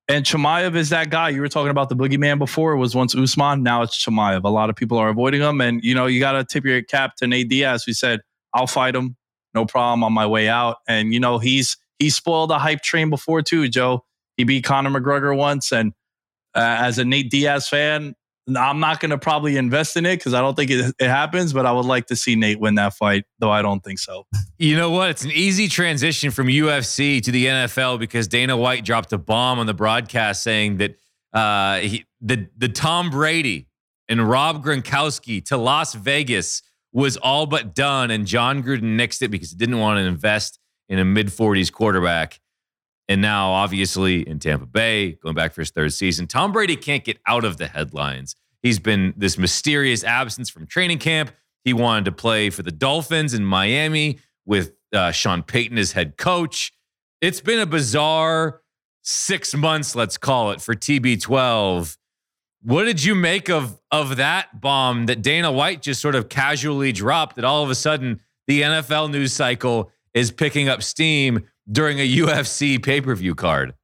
And 0.09 0.25
Chimaev 0.25 0.77
is 0.77 0.91
that 0.91 1.11
guy. 1.11 1.31
You 1.31 1.41
were 1.41 1.49
talking 1.49 1.71
about 1.71 1.89
the 1.89 1.97
boogeyman 1.97 2.39
before. 2.39 2.73
It 2.73 2.79
was 2.79 2.95
once 2.95 3.15
Usman. 3.15 3.63
Now 3.63 3.83
it's 3.83 4.05
Chimaev. 4.05 4.45
A 4.45 4.49
lot 4.49 4.71
of 4.71 4.77
people 4.77 4.99
are 4.99 5.09
avoiding 5.09 5.41
him. 5.41 5.61
And, 5.61 5.83
you 5.83 5.95
know, 5.95 6.07
you 6.07 6.21
got 6.21 6.33
to 6.33 6.45
tip 6.45 6.65
your 6.65 6.81
cap 6.83 7.17
to 7.17 7.27
Nate 7.27 7.49
Diaz, 7.49 7.85
We 7.87 7.93
said, 7.93 8.21
I'll 8.55 8.69
fight 8.69 8.95
him. 8.95 9.17
No 9.53 9.67
problem 9.67 10.05
on 10.05 10.13
my 10.13 10.27
way 10.27 10.49
out. 10.49 10.77
And, 10.87 11.13
you 11.13 11.19
know, 11.19 11.39
he's, 11.39 11.77
he 11.99 12.11
spoiled 12.11 12.51
a 12.51 12.59
hype 12.59 12.83
train 12.83 13.11
before 13.11 13.43
too, 13.43 13.69
Joe. 13.69 14.05
He 14.37 14.45
beat 14.45 14.65
Conor 14.65 14.91
McGregor 14.91 15.35
once, 15.35 15.73
and 15.73 15.93
uh, 16.55 16.77
as 16.81 16.99
a 16.99 17.05
Nate 17.05 17.31
Diaz 17.31 17.69
fan, 17.69 18.15
I'm 18.55 18.79
not 18.79 19.01
going 19.01 19.11
to 19.11 19.19
probably 19.19 19.57
invest 19.57 19.97
in 19.97 20.07
it 20.07 20.19
because 20.19 20.33
I 20.33 20.41
don't 20.41 20.55
think 20.55 20.71
it, 20.71 20.95
it, 21.01 21.09
happens, 21.09 21.53
but 21.53 21.67
I 21.67 21.73
would 21.73 21.85
like 21.85 22.07
to 22.07 22.17
see 22.17 22.37
Nate 22.37 22.61
win 22.61 22.77
that 22.77 22.95
fight, 22.95 23.25
though 23.41 23.51
I 23.51 23.61
don't 23.61 23.83
think 23.83 23.99
so. 23.99 24.25
You 24.59 24.77
know 24.77 24.91
what? 24.91 25.11
It's 25.11 25.25
an 25.25 25.33
easy 25.33 25.69
transition 25.69 26.31
from 26.31 26.47
UFC 26.47 27.21
to 27.23 27.31
the 27.31 27.47
NFL 27.47 27.99
because 27.99 28.29
Dana 28.29 28.57
White 28.57 28.85
dropped 28.85 29.13
a 29.13 29.19
bomb 29.19 29.59
on 29.59 29.67
the 29.67 29.75
broadcast 29.75 30.43
saying 30.43 30.77
that 30.77 30.97
uh, 31.33 31.79
he, 31.81 32.07
the 32.21 32.49
the 32.57 32.69
Tom 32.69 33.11
Brady 33.11 33.67
and 34.09 34.27
Rob 34.27 34.65
Gronkowski 34.65 35.45
to 35.47 35.57
Las 35.57 35.95
Vegas 35.95 36.63
was 36.93 37.17
all 37.19 37.45
but 37.45 37.75
done, 37.75 38.11
and 38.11 38.27
Jon 38.27 38.63
Gruden 38.63 38.97
nixed 38.97 39.21
it 39.21 39.29
because 39.29 39.51
he 39.51 39.57
didn't 39.57 39.79
want 39.79 39.99
to 39.99 40.05
invest 40.05 40.59
in 40.89 40.99
a 40.99 41.05
mid 41.05 41.29
40s 41.29 41.71
quarterback. 41.71 42.41
And 43.09 43.23
now, 43.23 43.53
obviously, 43.53 44.29
in 44.29 44.39
Tampa 44.39 44.67
Bay, 44.67 45.13
going 45.13 45.35
back 45.35 45.53
for 45.53 45.61
his 45.61 45.71
third 45.71 45.93
season, 45.93 46.27
Tom 46.27 46.53
Brady 46.53 46.77
can't 46.77 47.05
get 47.05 47.19
out 47.27 47.45
of 47.45 47.57
the 47.57 47.69
headlines. 47.69 48.35
He's 48.63 48.79
been 48.81 49.15
this 49.17 49.39
mysterious 49.39 50.03
absence 50.03 50.51
from 50.51 50.67
training 50.67 50.99
camp. 50.99 51.31
He 51.65 51.73
wanted 51.73 52.07
to 52.07 52.13
play 52.13 52.51
for 52.51 52.63
the 52.63 52.73
Dolphins 52.73 53.33
in 53.33 53.45
Miami 53.45 54.19
with 54.45 54.73
uh, 54.93 55.13
Sean 55.13 55.43
Payton 55.43 55.79
as 55.79 55.93
head 55.93 56.17
coach. 56.17 56.73
It's 57.21 57.41
been 57.41 57.61
a 57.61 57.67
bizarre 57.67 58.61
six 59.03 59.55
months, 59.55 59.95
let's 59.95 60.19
call 60.19 60.51
it, 60.51 60.61
for 60.61 60.75
TB12. 60.75 61.97
What 62.63 62.85
did 62.85 63.05
you 63.05 63.15
make 63.15 63.49
of 63.49 63.79
of 63.93 64.17
that 64.17 64.61
bomb 64.61 65.07
that 65.07 65.23
Dana 65.23 65.53
White 65.53 65.83
just 65.83 66.01
sort 66.01 66.17
of 66.17 66.29
casually 66.29 66.91
dropped? 66.91 67.37
That 67.37 67.45
all 67.45 67.63
of 67.63 67.71
a 67.71 67.75
sudden 67.77 68.21
the 68.49 68.63
NFL 68.63 69.13
news 69.13 69.33
cycle 69.33 69.93
is 70.15 70.33
picking 70.33 70.69
up 70.69 70.83
steam 70.83 71.47
during 71.71 71.99
a 71.99 72.09
UFC 72.17 72.83
pay 72.83 73.01
per 73.01 73.15
view 73.15 73.35
card? 73.35 73.75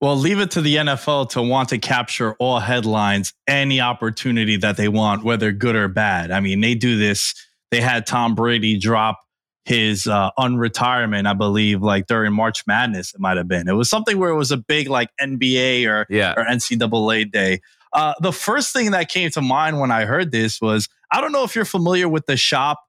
Well, 0.00 0.16
leave 0.16 0.40
it 0.40 0.50
to 0.52 0.60
the 0.60 0.76
NFL 0.76 1.30
to 1.30 1.42
want 1.42 1.70
to 1.70 1.78
capture 1.78 2.34
all 2.34 2.60
headlines, 2.60 3.32
any 3.46 3.80
opportunity 3.80 4.56
that 4.58 4.76
they 4.76 4.88
want, 4.88 5.24
whether 5.24 5.52
good 5.52 5.74
or 5.74 5.88
bad. 5.88 6.30
I 6.30 6.40
mean, 6.40 6.60
they 6.60 6.74
do 6.74 6.98
this. 6.98 7.34
They 7.70 7.80
had 7.80 8.06
Tom 8.06 8.34
Brady 8.34 8.78
drop 8.78 9.18
his 9.64 10.06
uh, 10.06 10.30
unretirement, 10.38 11.26
I 11.26 11.32
believe, 11.32 11.82
like 11.82 12.06
during 12.06 12.32
March 12.32 12.62
Madness, 12.66 13.14
it 13.14 13.20
might 13.20 13.36
have 13.36 13.48
been. 13.48 13.68
It 13.68 13.72
was 13.72 13.88
something 13.88 14.18
where 14.18 14.30
it 14.30 14.36
was 14.36 14.52
a 14.52 14.58
big 14.58 14.88
like 14.88 15.08
NBA 15.20 15.88
or, 15.88 16.06
yeah. 16.10 16.34
or 16.36 16.44
NCAA 16.44 17.32
day. 17.32 17.60
Uh, 17.92 18.14
the 18.20 18.32
first 18.32 18.72
thing 18.72 18.90
that 18.90 19.08
came 19.08 19.30
to 19.30 19.40
mind 19.40 19.80
when 19.80 19.90
I 19.90 20.04
heard 20.04 20.30
this 20.30 20.60
was 20.60 20.88
I 21.10 21.20
don't 21.20 21.32
know 21.32 21.44
if 21.44 21.56
you're 21.56 21.64
familiar 21.64 22.08
with 22.08 22.26
the 22.26 22.36
shop 22.36 22.80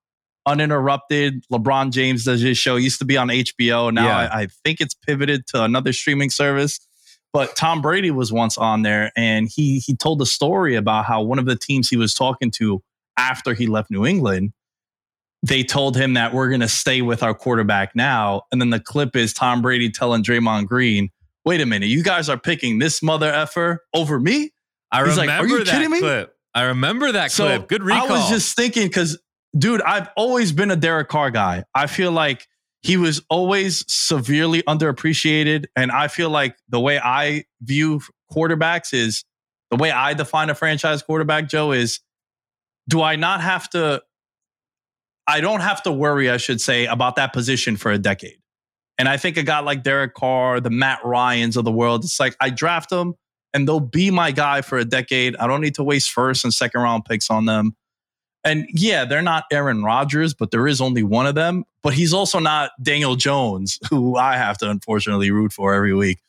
uninterrupted. 0.47 1.45
LeBron 1.51 1.91
James 1.91 2.23
does 2.23 2.41
his 2.41 2.57
show. 2.57 2.77
It 2.77 2.81
used 2.81 2.99
to 2.99 3.05
be 3.05 3.17
on 3.17 3.27
HBO. 3.27 3.93
Now 3.93 4.05
yeah. 4.05 4.17
I, 4.17 4.41
I, 4.41 4.47
think 4.63 4.81
it's 4.81 4.95
pivoted 4.95 5.45
to 5.47 5.63
another 5.63 5.93
streaming 5.93 6.29
service. 6.29 6.79
But 7.33 7.55
Tom 7.55 7.81
Brady 7.81 8.09
was 8.09 8.31
once 8.31 8.57
on 8.57 8.81
there, 8.81 9.11
and 9.15 9.49
he 9.53 9.79
he 9.79 9.95
told 9.95 10.21
a 10.21 10.25
story 10.25 10.75
about 10.75 11.05
how 11.05 11.21
one 11.21 11.37
of 11.37 11.45
the 11.45 11.57
teams 11.57 11.89
he 11.89 11.97
was 11.97 12.13
talking 12.13 12.49
to 12.51 12.81
after 13.17 13.53
he 13.53 13.67
left 13.67 13.91
New 13.91 14.05
England, 14.05 14.53
they 15.43 15.61
told 15.61 15.97
him 15.97 16.13
that 16.13 16.33
we're 16.33 16.47
going 16.47 16.61
to 16.61 16.69
stay 16.69 17.01
with 17.01 17.21
our 17.21 17.33
quarterback 17.33 17.95
now. 17.95 18.43
And 18.51 18.61
then 18.61 18.69
the 18.69 18.79
clip 18.79 19.15
is 19.15 19.33
Tom 19.33 19.61
Brady 19.61 19.91
telling 19.91 20.23
Draymond 20.23 20.67
Green, 20.67 21.09
"Wait 21.43 21.59
a 21.59 21.65
minute, 21.65 21.89
you 21.89 22.01
guys 22.01 22.29
are 22.29 22.39
picking 22.39 22.79
this 22.79 23.03
mother 23.03 23.31
effer 23.31 23.83
over 23.93 24.19
me." 24.19 24.51
I 24.89 25.03
He's 25.03 25.17
remember 25.17 25.31
like, 25.31 25.41
Are 25.41 25.47
you 25.47 25.63
that 25.65 25.71
kidding 25.71 25.91
me? 25.91 25.99
clip. 25.99 26.33
I 26.55 26.63
remember 26.63 27.11
that 27.11 27.31
so 27.31 27.45
clip. 27.45 27.67
Good 27.67 27.83
recall. 27.83 28.07
I 28.07 28.11
was 28.11 28.29
just 28.29 28.55
thinking 28.55 28.87
because 28.87 29.19
dude, 29.57 29.81
I've 29.81 30.09
always 30.15 30.51
been 30.51 30.71
a 30.71 30.75
Derek 30.75 31.09
Carr 31.09 31.31
guy. 31.31 31.63
I 31.73 31.87
feel 31.87 32.11
like 32.11 32.47
he 32.81 32.97
was 32.97 33.21
always 33.29 33.83
severely 33.91 34.61
underappreciated. 34.63 35.65
And 35.75 35.91
I 35.91 36.07
feel 36.07 36.29
like 36.29 36.57
the 36.69 36.79
way 36.79 36.99
I 36.99 37.45
view 37.61 38.01
quarterbacks 38.31 38.93
is 38.93 39.23
the 39.71 39.77
way 39.77 39.91
I 39.91 40.13
define 40.13 40.49
a 40.49 40.55
franchise 40.55 41.01
quarterback, 41.01 41.49
Joe, 41.49 41.71
is 41.71 41.99
do 42.87 43.01
I 43.01 43.15
not 43.15 43.41
have 43.41 43.69
to, 43.71 44.01
I 45.27 45.41
don't 45.41 45.59
have 45.59 45.83
to 45.83 45.91
worry, 45.91 46.29
I 46.29 46.37
should 46.37 46.61
say, 46.61 46.85
about 46.85 47.17
that 47.17 47.33
position 47.33 47.75
for 47.75 47.91
a 47.91 47.97
decade. 47.97 48.37
And 48.97 49.09
I 49.09 49.17
think 49.17 49.37
a 49.37 49.43
guy 49.43 49.59
like 49.59 49.83
Derek 49.83 50.13
Carr, 50.13 50.59
the 50.59 50.69
Matt 50.69 50.99
Ryans 51.03 51.57
of 51.57 51.65
the 51.65 51.71
world, 51.71 52.03
it's 52.03 52.19
like 52.19 52.35
I 52.39 52.49
draft 52.49 52.89
them 52.89 53.15
and 53.53 53.67
they'll 53.67 53.79
be 53.79 54.09
my 54.09 54.31
guy 54.31 54.61
for 54.61 54.77
a 54.77 54.85
decade. 54.85 55.35
I 55.35 55.47
don't 55.47 55.61
need 55.61 55.75
to 55.75 55.83
waste 55.83 56.11
first 56.11 56.43
and 56.43 56.53
second 56.53 56.81
round 56.81 57.05
picks 57.05 57.29
on 57.29 57.45
them. 57.45 57.75
And 58.43 58.67
yeah, 58.73 59.05
they're 59.05 59.21
not 59.21 59.45
Aaron 59.51 59.83
Rodgers, 59.83 60.33
but 60.33 60.51
there 60.51 60.67
is 60.67 60.79
only 60.79 61.03
one 61.03 61.27
of 61.27 61.35
them. 61.35 61.65
But 61.81 61.93
he's 61.93 62.13
also 62.13 62.39
not 62.39 62.71
Daniel 62.81 63.15
Jones, 63.15 63.79
who 63.89 64.15
I 64.15 64.37
have 64.37 64.57
to 64.59 64.69
unfortunately 64.69 65.31
root 65.31 65.53
for 65.53 65.73
every 65.73 65.93
week. 65.93 66.19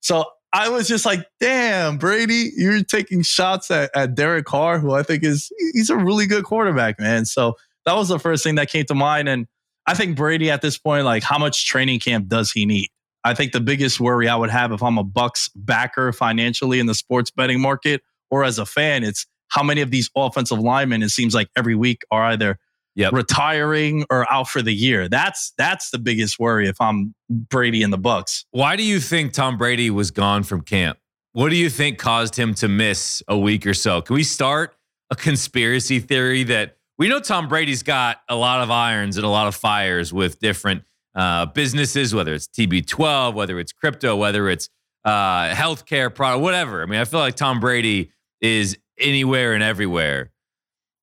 So 0.00 0.26
I 0.52 0.68
was 0.68 0.88
just 0.88 1.04
like, 1.04 1.26
damn, 1.40 1.98
Brady, 1.98 2.50
you're 2.56 2.82
taking 2.82 3.22
shots 3.22 3.70
at, 3.70 3.90
at 3.94 4.14
Derek 4.14 4.46
Carr, 4.46 4.78
who 4.78 4.92
I 4.92 5.02
think 5.02 5.22
is 5.22 5.50
he's 5.72 5.90
a 5.90 5.96
really 5.96 6.26
good 6.26 6.44
quarterback, 6.44 6.98
man. 6.98 7.24
So 7.24 7.56
that 7.84 7.94
was 7.94 8.08
the 8.08 8.18
first 8.18 8.42
thing 8.42 8.54
that 8.54 8.70
came 8.70 8.84
to 8.86 8.94
mind. 8.94 9.28
And 9.28 9.46
I 9.86 9.94
think 9.94 10.16
Brady 10.16 10.50
at 10.50 10.62
this 10.62 10.78
point, 10.78 11.04
like, 11.04 11.22
how 11.22 11.38
much 11.38 11.66
training 11.66 12.00
camp 12.00 12.28
does 12.28 12.52
he 12.52 12.64
need? 12.64 12.88
I 13.22 13.34
think 13.34 13.52
the 13.52 13.60
biggest 13.60 14.00
worry 14.00 14.28
I 14.28 14.36
would 14.36 14.50
have 14.50 14.72
if 14.72 14.82
I'm 14.82 14.98
a 14.98 15.04
Bucs 15.04 15.50
backer 15.56 16.12
financially 16.12 16.78
in 16.78 16.86
the 16.86 16.94
sports 16.94 17.30
betting 17.30 17.60
market 17.60 18.02
or 18.30 18.44
as 18.44 18.58
a 18.58 18.66
fan, 18.66 19.02
it's 19.02 19.26
how 19.48 19.62
many 19.62 19.80
of 19.80 19.90
these 19.90 20.10
offensive 20.16 20.58
linemen 20.58 21.02
it 21.02 21.10
seems 21.10 21.34
like 21.34 21.48
every 21.56 21.74
week 21.74 22.02
are 22.10 22.24
either 22.24 22.58
yep. 22.94 23.12
retiring 23.12 24.04
or 24.10 24.30
out 24.32 24.48
for 24.48 24.62
the 24.62 24.72
year. 24.72 25.08
That's 25.08 25.52
that's 25.56 25.90
the 25.90 25.98
biggest 25.98 26.38
worry 26.38 26.68
if 26.68 26.80
I'm 26.80 27.14
Brady 27.30 27.82
in 27.82 27.90
the 27.90 27.98
Bucs. 27.98 28.44
Why 28.50 28.74
do 28.74 28.82
you 28.82 28.98
think 28.98 29.32
Tom 29.32 29.56
Brady 29.56 29.90
was 29.90 30.10
gone 30.10 30.42
from 30.42 30.62
camp? 30.62 30.98
What 31.32 31.50
do 31.50 31.56
you 31.56 31.70
think 31.70 31.98
caused 31.98 32.34
him 32.34 32.54
to 32.54 32.68
miss 32.68 33.22
a 33.28 33.38
week 33.38 33.66
or 33.66 33.74
so? 33.74 34.00
Can 34.00 34.14
we 34.14 34.24
start 34.24 34.74
a 35.10 35.14
conspiracy 35.14 36.00
theory 36.00 36.42
that 36.44 36.78
we 36.98 37.08
know 37.08 37.20
Tom 37.20 37.46
Brady's 37.46 37.82
got 37.82 38.22
a 38.28 38.34
lot 38.34 38.62
of 38.62 38.70
irons 38.70 39.18
and 39.18 39.26
a 39.26 39.28
lot 39.28 39.46
of 39.46 39.54
fires 39.54 40.12
with 40.12 40.40
different 40.40 40.82
uh, 41.14 41.46
businesses, 41.46 42.14
whether 42.14 42.32
it's 42.32 42.46
TB12, 42.46 43.34
whether 43.34 43.60
it's 43.60 43.72
crypto, 43.72 44.16
whether 44.16 44.48
it's 44.48 44.70
uh, 45.04 45.54
healthcare 45.54 46.12
product, 46.12 46.42
whatever. 46.42 46.82
I 46.82 46.86
mean, 46.86 47.00
I 47.00 47.04
feel 47.04 47.20
like 47.20 47.36
Tom 47.36 47.60
Brady 47.60 48.12
is 48.40 48.78
anywhere 48.98 49.54
and 49.54 49.62
everywhere. 49.62 50.30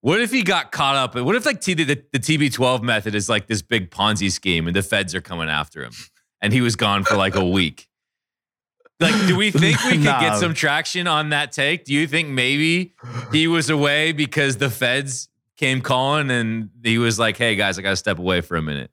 What 0.02 0.20
if 0.22 0.32
he 0.32 0.44
got 0.44 0.72
caught 0.72 0.96
up? 0.96 1.16
What 1.16 1.36
if 1.36 1.46
like 1.46 1.62
T- 1.62 1.74
the, 1.74 1.86
the 1.86 2.20
TB12 2.20 2.82
method 2.82 3.16
is 3.16 3.30
like 3.30 3.48
this 3.48 3.62
big 3.62 3.90
Ponzi 3.90 4.30
scheme 4.32 4.68
and 4.68 4.76
the 4.76 4.82
feds 4.84 5.16
are 5.16 5.22
coming 5.22 5.48
after 5.50 5.84
him 5.84 5.94
and 6.42 6.52
he 6.52 6.60
was 6.60 6.76
gone 6.76 7.04
for 7.06 7.16
like 7.16 7.36
a 7.36 7.46
week? 7.50 7.88
Like, 9.00 9.28
do 9.28 9.36
we 9.36 9.50
think 9.52 9.84
we 9.86 9.92
could 9.92 10.02
nah. 10.02 10.20
get 10.20 10.38
some 10.38 10.54
traction 10.54 11.08
on 11.08 11.30
that 11.30 11.52
take? 11.52 11.86
Do 11.86 11.94
you 11.94 12.06
think 12.08 12.30
maybe 12.30 12.94
he 13.32 13.48
was 13.48 13.70
away 13.70 14.12
because 14.12 14.58
the 14.58 14.70
feds 14.70 15.30
came 15.58 15.82
calling 15.82 16.30
and 16.30 16.70
he 16.84 16.98
was 16.98 17.18
like, 17.18 17.38
hey 17.38 17.56
guys, 17.56 17.80
I 17.80 17.82
got 17.82 17.92
to 17.92 17.96
step 17.96 18.20
away 18.20 18.42
for 18.42 18.56
a 18.56 18.62
minute? 18.62 18.92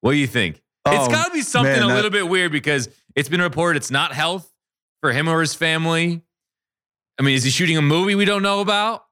What 0.00 0.12
do 0.12 0.18
you 0.18 0.26
think? 0.26 0.62
Oh, 0.84 0.94
it's 0.94 1.08
got 1.08 1.26
to 1.28 1.32
be 1.32 1.40
something 1.40 1.72
man, 1.72 1.82
a 1.82 1.86
little 1.86 2.02
that- 2.04 2.12
bit 2.12 2.28
weird 2.28 2.52
because 2.52 2.88
it's 3.14 3.28
been 3.28 3.40
reported 3.40 3.78
it's 3.78 3.90
not 3.90 4.12
health 4.12 4.50
for 5.00 5.10
him 5.12 5.28
or 5.28 5.40
his 5.40 5.54
family. 5.54 6.22
I 7.18 7.22
mean, 7.22 7.34
is 7.34 7.44
he 7.44 7.50
shooting 7.50 7.76
a 7.76 7.82
movie 7.82 8.14
we 8.14 8.24
don't 8.24 8.42
know 8.42 8.60
about? 8.60 9.04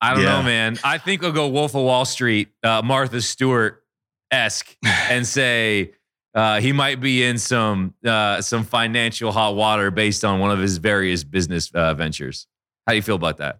I 0.00 0.14
don't 0.14 0.22
Yeah. 0.22 0.38
know, 0.38 0.42
man. 0.44 0.78
I 0.84 0.98
think 0.98 1.24
I'll 1.24 1.32
go 1.32 1.48
Wolf 1.48 1.74
of 1.74 1.82
Wall 1.82 2.04
Street, 2.04 2.48
uh, 2.62 2.82
Martha 2.82 3.20
Stewart 3.20 3.82
esque, 4.30 4.76
and 5.10 5.26
say 5.26 5.92
uh, 6.34 6.60
he 6.60 6.72
might 6.72 7.00
be 7.00 7.24
in 7.24 7.36
some 7.38 7.94
uh, 8.06 8.40
some 8.40 8.62
financial 8.62 9.32
hot 9.32 9.56
water 9.56 9.90
based 9.90 10.24
on 10.24 10.38
one 10.38 10.52
of 10.52 10.60
his 10.60 10.76
various 10.78 11.24
business 11.24 11.70
uh, 11.74 11.94
ventures. 11.94 12.46
How 12.86 12.92
do 12.92 12.96
you 12.96 13.02
feel 13.02 13.16
about 13.16 13.38
that? 13.38 13.58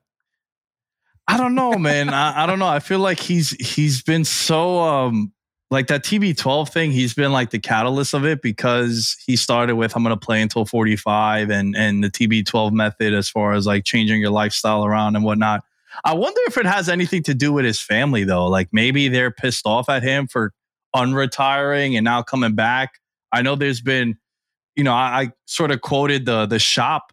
I 1.26 1.36
don't 1.36 1.54
know, 1.56 1.72
man. 1.72 2.08
I, 2.10 2.44
I 2.44 2.46
don't 2.46 2.58
know. 2.58 2.68
I 2.68 2.78
feel 2.78 3.00
like 3.00 3.18
he's 3.18 3.50
he's 3.50 4.02
been 4.02 4.24
so 4.24 4.78
um 4.80 5.32
like 5.70 5.88
that 5.88 6.02
TB12 6.02 6.68
thing. 6.70 6.92
He's 6.92 7.14
been 7.14 7.32
like 7.32 7.50
the 7.50 7.58
catalyst 7.58 8.14
of 8.14 8.24
it 8.24 8.40
because 8.40 9.16
he 9.26 9.36
started 9.36 9.76
with 9.76 9.94
I'm 9.94 10.02
going 10.02 10.18
to 10.18 10.26
play 10.26 10.40
until 10.40 10.64
45 10.64 11.50
and 11.50 11.76
and 11.76 12.02
the 12.02 12.10
TB12 12.10 12.72
method 12.72 13.14
as 13.14 13.28
far 13.28 13.52
as 13.52 13.66
like 13.66 13.84
changing 13.84 14.20
your 14.20 14.30
lifestyle 14.30 14.84
around 14.84 15.16
and 15.16 15.24
whatnot. 15.24 15.62
I 16.04 16.14
wonder 16.14 16.40
if 16.46 16.56
it 16.56 16.66
has 16.66 16.88
anything 16.88 17.22
to 17.24 17.34
do 17.34 17.52
with 17.52 17.64
his 17.64 17.80
family 17.80 18.24
though. 18.24 18.46
Like 18.46 18.68
maybe 18.72 19.08
they're 19.08 19.30
pissed 19.30 19.66
off 19.66 19.88
at 19.88 20.02
him 20.02 20.26
for 20.26 20.52
unretiring 20.94 21.96
and 21.96 22.04
now 22.04 22.22
coming 22.22 22.54
back. 22.54 22.94
I 23.32 23.42
know 23.42 23.56
there's 23.56 23.80
been, 23.80 24.16
you 24.74 24.84
know, 24.84 24.94
I, 24.94 25.20
I 25.20 25.32
sort 25.44 25.70
of 25.70 25.80
quoted 25.80 26.24
the 26.24 26.46
the 26.46 26.58
shop 26.58 27.12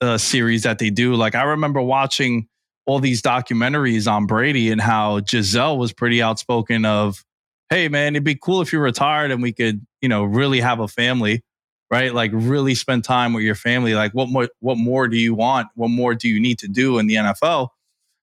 uh, 0.00 0.18
series 0.18 0.64
that 0.64 0.78
they 0.78 0.90
do. 0.90 1.14
Like 1.14 1.34
I 1.34 1.44
remember 1.44 1.80
watching 1.80 2.48
all 2.86 2.98
these 2.98 3.22
documentaries 3.22 4.10
on 4.10 4.26
Brady 4.26 4.70
and 4.70 4.80
how 4.80 5.20
Gisele 5.20 5.78
was 5.78 5.92
pretty 5.92 6.20
outspoken 6.20 6.84
of, 6.84 7.24
hey 7.74 7.88
man, 7.88 8.14
it'd 8.14 8.22
be 8.22 8.36
cool 8.36 8.60
if 8.60 8.72
you 8.72 8.78
retired 8.78 9.32
and 9.32 9.42
we 9.42 9.52
could, 9.52 9.84
you 10.00 10.08
know, 10.08 10.22
really 10.22 10.60
have 10.60 10.78
a 10.78 10.86
family, 10.86 11.42
right? 11.90 12.14
Like 12.14 12.30
really 12.32 12.76
spend 12.76 13.02
time 13.02 13.32
with 13.32 13.42
your 13.42 13.56
family. 13.56 13.94
Like 13.94 14.12
what 14.12 14.28
more 14.28 14.48
what 14.60 14.78
more 14.78 15.08
do 15.08 15.16
you 15.16 15.34
want? 15.34 15.66
What 15.74 15.88
more 15.88 16.14
do 16.14 16.28
you 16.28 16.40
need 16.40 16.60
to 16.60 16.68
do 16.68 16.98
in 17.00 17.08
the 17.08 17.16
NFL? 17.16 17.70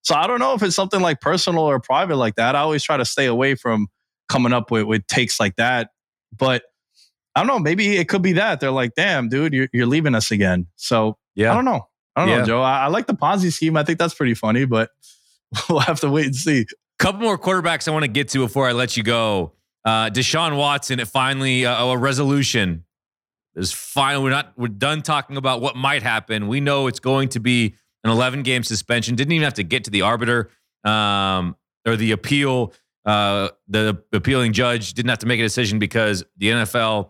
So 0.03 0.15
I 0.15 0.25
don't 0.25 0.39
know 0.39 0.53
if 0.53 0.63
it's 0.63 0.75
something 0.75 1.01
like 1.01 1.19
personal 1.19 1.63
or 1.63 1.81
private 1.81 2.15
like 2.15 2.35
that. 2.35 2.55
I 2.55 2.59
always 2.59 2.81
try 2.81 2.95
to 2.95 3.03
stay 3.03 3.25
away 3.25 3.55
from 3.55 3.87
coming 4.29 4.53
up 4.53 4.71
with, 4.71 4.83
with 4.85 5.05
takes 5.07 5.37
like 5.37 5.57
that. 5.57 5.89
But 6.37 6.63
I 7.35 7.41
don't 7.41 7.47
know, 7.47 7.59
maybe 7.59 7.97
it 7.97 8.07
could 8.07 8.21
be 8.21 8.33
that. 8.33 8.61
They're 8.61 8.71
like, 8.71 8.93
damn, 8.95 9.27
dude, 9.27 9.51
you're, 9.53 9.67
you're 9.73 9.85
leaving 9.85 10.15
us 10.15 10.31
again. 10.31 10.67
So 10.77 11.17
yeah, 11.35 11.51
I 11.51 11.55
don't 11.55 11.65
know. 11.65 11.87
I 12.15 12.21
don't 12.21 12.29
Yeah. 12.29 12.39
know, 12.39 12.45
Joe. 12.45 12.61
I, 12.61 12.83
I 12.83 12.87
like 12.87 13.07
the 13.07 13.13
Ponzi 13.15 13.51
scheme. 13.51 13.75
I 13.75 13.83
think 13.83 13.99
that's 13.99 14.13
pretty 14.13 14.33
funny, 14.33 14.63
but 14.65 14.89
we'll 15.69 15.79
have 15.79 15.99
to 15.99 16.09
wait 16.09 16.27
and 16.27 16.35
see. 16.35 16.65
Couple 17.01 17.21
more 17.21 17.35
quarterbacks 17.35 17.87
I 17.87 17.91
want 17.91 18.05
to 18.05 18.11
get 18.11 18.29
to 18.29 18.37
before 18.37 18.69
I 18.69 18.73
let 18.73 18.95
you 18.95 19.01
go. 19.01 19.53
Uh, 19.83 20.11
Deshaun 20.11 20.55
Watson, 20.55 20.99
it 20.99 21.07
finally 21.07 21.65
uh, 21.65 21.83
a 21.83 21.97
resolution. 21.97 22.85
Is 23.55 23.71
final. 23.71 24.21
We're 24.21 24.29
not. 24.29 24.53
We're 24.55 24.67
done 24.67 25.01
talking 25.01 25.35
about 25.35 25.61
what 25.61 25.75
might 25.75 26.03
happen. 26.03 26.47
We 26.47 26.59
know 26.61 26.85
it's 26.85 26.99
going 26.99 27.29
to 27.29 27.39
be 27.39 27.73
an 28.03 28.11
11 28.11 28.43
game 28.43 28.61
suspension. 28.61 29.15
Didn't 29.15 29.31
even 29.31 29.43
have 29.43 29.55
to 29.55 29.63
get 29.63 29.85
to 29.85 29.89
the 29.89 30.03
arbiter 30.03 30.51
um, 30.83 31.55
or 31.87 31.95
the 31.95 32.11
appeal. 32.11 32.71
Uh, 33.03 33.49
the 33.67 33.99
appealing 34.13 34.53
judge 34.53 34.93
didn't 34.93 35.09
have 35.09 35.19
to 35.19 35.25
make 35.25 35.39
a 35.39 35.43
decision 35.43 35.79
because 35.79 36.23
the 36.37 36.51
NFL, 36.51 37.09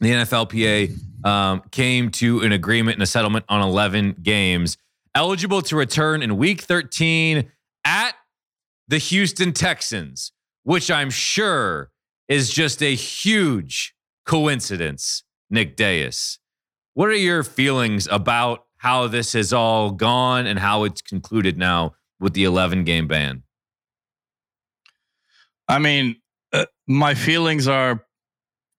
the 0.00 0.10
NFLPA, 0.10 1.26
um, 1.26 1.62
came 1.70 2.10
to 2.12 2.40
an 2.40 2.52
agreement 2.52 2.94
and 2.94 3.02
a 3.02 3.06
settlement 3.06 3.44
on 3.50 3.60
11 3.60 4.16
games. 4.22 4.78
Eligible 5.14 5.60
to 5.60 5.76
return 5.76 6.22
in 6.22 6.38
Week 6.38 6.62
13 6.62 7.52
at 7.84 8.14
the 8.88 8.98
Houston 8.98 9.52
Texans, 9.52 10.32
which 10.64 10.90
I'm 10.90 11.10
sure 11.10 11.90
is 12.26 12.50
just 12.50 12.82
a 12.82 12.94
huge 12.94 13.94
coincidence, 14.26 15.22
Nick 15.50 15.76
Dayes. 15.76 16.38
What 16.94 17.08
are 17.08 17.14
your 17.14 17.44
feelings 17.44 18.08
about 18.10 18.64
how 18.78 19.06
this 19.06 19.34
has 19.34 19.52
all 19.52 19.90
gone 19.90 20.46
and 20.46 20.58
how 20.58 20.84
it's 20.84 21.02
concluded 21.02 21.58
now 21.58 21.94
with 22.18 22.32
the 22.32 22.44
11 22.44 22.84
game 22.84 23.06
ban? 23.06 23.42
I 25.68 25.78
mean, 25.78 26.16
uh, 26.52 26.66
my 26.86 27.14
feelings 27.14 27.68
are 27.68 28.04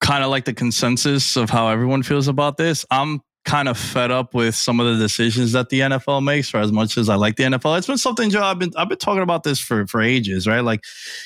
kind 0.01 0.23
of 0.23 0.31
like 0.31 0.45
the 0.45 0.53
consensus 0.53 1.35
of 1.35 1.49
how 1.49 1.69
everyone 1.69 2.03
feels 2.03 2.27
about 2.27 2.57
this. 2.57 2.85
I'm 2.89 3.21
kind 3.45 3.67
of 3.67 3.77
fed 3.77 4.11
up 4.11 4.33
with 4.33 4.55
some 4.55 4.79
of 4.79 4.85
the 4.85 5.01
decisions 5.01 5.53
that 5.53 5.69
the 5.69 5.79
NFL 5.81 6.23
makes. 6.23 6.49
For 6.49 6.57
as 6.57 6.71
much 6.71 6.97
as 6.97 7.09
I 7.09 7.15
like 7.15 7.35
the 7.35 7.43
NFL, 7.43 7.77
it's 7.77 7.87
been 7.87 7.97
something, 7.97 8.29
Joe. 8.29 8.43
I've 8.43 8.59
been 8.59 8.71
I've 8.75 8.89
been 8.89 8.97
talking 8.97 9.23
about 9.23 9.43
this 9.43 9.59
for 9.59 9.87
for 9.87 10.01
ages, 10.01 10.47
right? 10.47 10.63
Like 10.63 10.83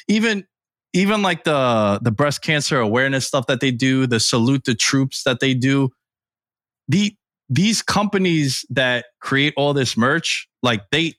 even 0.07 0.45
even 0.93 1.21
like 1.21 1.43
the 1.43 1.99
the 2.01 2.11
breast 2.11 2.41
cancer 2.41 2.79
awareness 2.79 3.27
stuff 3.27 3.47
that 3.47 3.59
they 3.59 3.71
do, 3.71 4.07
the 4.07 4.19
salute 4.19 4.63
the 4.65 4.75
troops 4.75 5.23
that 5.23 5.39
they 5.39 5.53
do. 5.53 5.89
The 6.87 7.15
these 7.49 7.81
companies 7.81 8.65
that 8.69 9.05
create 9.19 9.53
all 9.57 9.73
this 9.73 9.97
merch, 9.97 10.47
like 10.61 10.83
they 10.91 11.15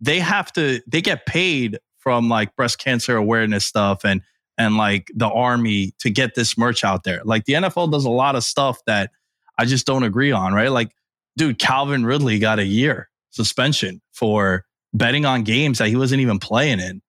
they 0.00 0.20
have 0.20 0.52
to 0.52 0.80
they 0.86 1.00
get 1.00 1.26
paid 1.26 1.78
from 1.98 2.28
like 2.28 2.54
breast 2.56 2.78
cancer 2.78 3.16
awareness 3.16 3.64
stuff 3.64 4.04
and 4.04 4.22
and 4.58 4.76
like 4.76 5.08
the 5.14 5.28
army 5.28 5.92
to 5.98 6.10
get 6.10 6.34
this 6.34 6.56
merch 6.56 6.84
out 6.84 7.04
there. 7.04 7.20
Like 7.24 7.44
the 7.44 7.54
NFL 7.54 7.92
does 7.92 8.04
a 8.04 8.10
lot 8.10 8.36
of 8.36 8.44
stuff 8.44 8.78
that 8.86 9.10
I 9.58 9.64
just 9.64 9.86
don't 9.86 10.02
agree 10.02 10.32
on, 10.32 10.52
right? 10.52 10.70
Like, 10.70 10.90
dude, 11.36 11.58
Calvin 11.58 12.04
Ridley 12.04 12.38
got 12.38 12.58
a 12.58 12.64
year 12.64 13.08
suspension 13.30 14.00
for 14.12 14.64
betting 14.94 15.24
on 15.26 15.44
games 15.44 15.78
that 15.78 15.88
he 15.88 15.96
wasn't 15.96 16.20
even 16.22 16.38
playing 16.38 16.80
in. 16.80 17.02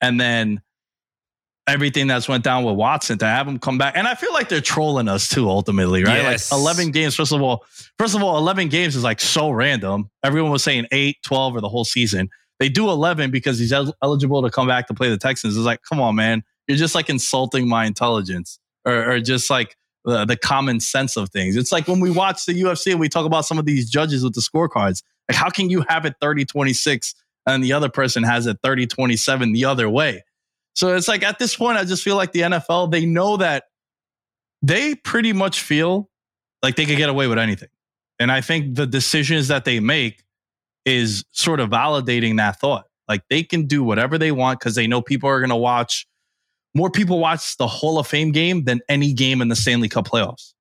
And 0.00 0.20
then 0.20 0.62
everything 1.66 2.06
that's 2.06 2.28
went 2.28 2.44
down 2.44 2.64
with 2.64 2.76
Watson 2.76 3.18
to 3.18 3.26
have 3.26 3.46
him 3.46 3.58
come 3.58 3.78
back. 3.78 3.96
And 3.96 4.06
I 4.06 4.14
feel 4.14 4.32
like 4.32 4.48
they're 4.48 4.60
trolling 4.60 5.08
us 5.08 5.28
too, 5.28 5.48
ultimately, 5.48 6.04
right? 6.04 6.22
Yes. 6.22 6.50
Like 6.50 6.60
11 6.60 6.90
games, 6.90 7.14
first 7.14 7.32
of 7.32 7.42
all, 7.42 7.64
first 7.98 8.14
of 8.14 8.22
all, 8.22 8.36
11 8.38 8.68
games 8.68 8.96
is 8.96 9.04
like 9.04 9.20
so 9.20 9.50
random. 9.50 10.10
Everyone 10.24 10.50
was 10.50 10.64
saying 10.64 10.86
8, 10.90 11.16
12, 11.24 11.56
or 11.56 11.60
the 11.60 11.68
whole 11.68 11.84
season. 11.84 12.28
They 12.58 12.68
do 12.68 12.90
11 12.90 13.30
because 13.30 13.58
he's 13.58 13.72
el- 13.72 13.94
eligible 14.02 14.42
to 14.42 14.50
come 14.50 14.68
back 14.68 14.86
to 14.88 14.94
play 14.94 15.08
the 15.08 15.18
Texans. 15.18 15.56
It's 15.56 15.66
like, 15.66 15.80
come 15.88 16.00
on, 16.00 16.14
man. 16.14 16.42
You're 16.68 16.78
just 16.78 16.94
like 16.94 17.08
insulting 17.08 17.68
my 17.68 17.86
intelligence 17.86 18.58
or, 18.84 19.12
or 19.12 19.20
just 19.20 19.50
like 19.50 19.76
the, 20.04 20.24
the 20.24 20.36
common 20.36 20.80
sense 20.80 21.16
of 21.16 21.30
things. 21.30 21.56
It's 21.56 21.72
like 21.72 21.88
when 21.88 22.00
we 22.00 22.10
watch 22.10 22.46
the 22.46 22.60
UFC 22.60 22.92
and 22.92 23.00
we 23.00 23.08
talk 23.08 23.26
about 23.26 23.44
some 23.44 23.58
of 23.58 23.66
these 23.66 23.88
judges 23.88 24.24
with 24.24 24.34
the 24.34 24.40
scorecards. 24.40 25.02
Like, 25.28 25.36
how 25.36 25.50
can 25.50 25.70
you 25.70 25.84
have 25.88 26.04
it 26.04 26.14
30 26.20 26.44
26 26.44 27.14
and 27.46 27.62
the 27.62 27.72
other 27.72 27.88
person 27.88 28.22
has 28.22 28.46
it 28.46 28.58
30 28.62 28.86
27 28.86 29.52
the 29.52 29.64
other 29.64 29.88
way? 29.88 30.24
So 30.74 30.94
it's 30.94 31.08
like 31.08 31.22
at 31.22 31.38
this 31.38 31.54
point, 31.54 31.78
I 31.78 31.84
just 31.84 32.02
feel 32.02 32.16
like 32.16 32.32
the 32.32 32.40
NFL, 32.40 32.90
they 32.90 33.06
know 33.06 33.36
that 33.36 33.64
they 34.62 34.94
pretty 34.94 35.32
much 35.32 35.60
feel 35.60 36.08
like 36.62 36.76
they 36.76 36.86
could 36.86 36.96
get 36.96 37.08
away 37.08 37.26
with 37.26 37.38
anything. 37.38 37.68
And 38.18 38.30
I 38.30 38.40
think 38.40 38.76
the 38.76 38.86
decisions 38.86 39.48
that 39.48 39.64
they 39.64 39.80
make 39.80 40.22
is 40.84 41.24
sort 41.32 41.60
of 41.60 41.70
validating 41.70 42.36
that 42.36 42.60
thought. 42.60 42.86
Like 43.08 43.22
they 43.28 43.42
can 43.42 43.66
do 43.66 43.82
whatever 43.82 44.16
they 44.16 44.32
want 44.32 44.60
because 44.60 44.74
they 44.74 44.86
know 44.86 45.02
people 45.02 45.28
are 45.28 45.40
going 45.40 45.50
to 45.50 45.56
watch. 45.56 46.06
More 46.74 46.90
people 46.90 47.18
watch 47.18 47.56
the 47.56 47.66
Hall 47.66 47.98
of 47.98 48.06
Fame 48.06 48.32
game 48.32 48.64
than 48.64 48.80
any 48.88 49.12
game 49.12 49.42
in 49.42 49.48
the 49.48 49.56
Stanley 49.56 49.88
Cup 49.88 50.08
playoffs. 50.08 50.54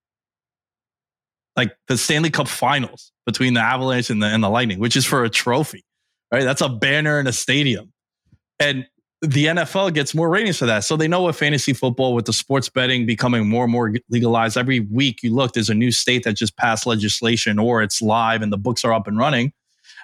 Like 1.55 1.75
the 1.87 1.97
Stanley 1.97 2.29
Cup 2.29 2.47
finals 2.47 3.11
between 3.25 3.53
the 3.53 3.61
Avalanche 3.61 4.09
and 4.09 4.21
the, 4.21 4.27
and 4.27 4.43
the 4.43 4.49
Lightning, 4.49 4.79
which 4.79 4.95
is 4.95 5.05
for 5.05 5.23
a 5.23 5.29
trophy, 5.29 5.83
right? 6.31 6.43
That's 6.43 6.61
a 6.61 6.69
banner 6.69 7.19
in 7.19 7.27
a 7.27 7.33
stadium. 7.33 7.93
And 8.59 8.85
the 9.21 9.45
NFL 9.45 9.93
gets 9.93 10.15
more 10.15 10.29
ratings 10.29 10.57
for 10.57 10.65
that. 10.65 10.83
So 10.83 10.97
they 10.97 11.07
know 11.07 11.23
with 11.23 11.35
fantasy 11.35 11.73
football, 11.73 12.15
with 12.15 12.25
the 12.25 12.33
sports 12.33 12.69
betting 12.69 13.05
becoming 13.05 13.47
more 13.47 13.63
and 13.63 13.71
more 13.71 13.93
legalized, 14.09 14.57
every 14.57 14.79
week 14.79 15.21
you 15.21 15.33
look, 15.33 15.53
there's 15.53 15.69
a 15.69 15.75
new 15.75 15.91
state 15.91 16.23
that 16.23 16.33
just 16.33 16.57
passed 16.57 16.87
legislation 16.87 17.59
or 17.59 17.83
it's 17.83 18.01
live 18.01 18.41
and 18.41 18.51
the 18.51 18.57
books 18.57 18.83
are 18.83 18.93
up 18.93 19.07
and 19.07 19.17
running. 19.17 19.53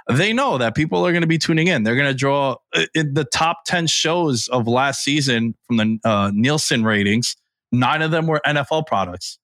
They 0.10 0.32
know 0.32 0.58
that 0.58 0.74
people 0.74 1.06
are 1.06 1.12
going 1.12 1.22
to 1.22 1.28
be 1.28 1.38
tuning 1.38 1.68
in. 1.68 1.84
They're 1.84 1.96
going 1.96 2.08
to 2.08 2.14
draw 2.14 2.56
uh, 2.74 2.86
in 2.94 3.14
the 3.14 3.26
top 3.26 3.66
10 3.66 3.88
shows 3.88 4.48
of 4.48 4.68
last 4.68 5.04
season 5.04 5.56
from 5.66 5.78
the 5.78 6.00
uh, 6.06 6.32
Nielsen 6.34 6.84
ratings. 6.84 7.36
Nine 7.72 8.02
of 8.02 8.12
them 8.12 8.26
were 8.28 8.42
NFL 8.46 8.88
products. 8.88 9.38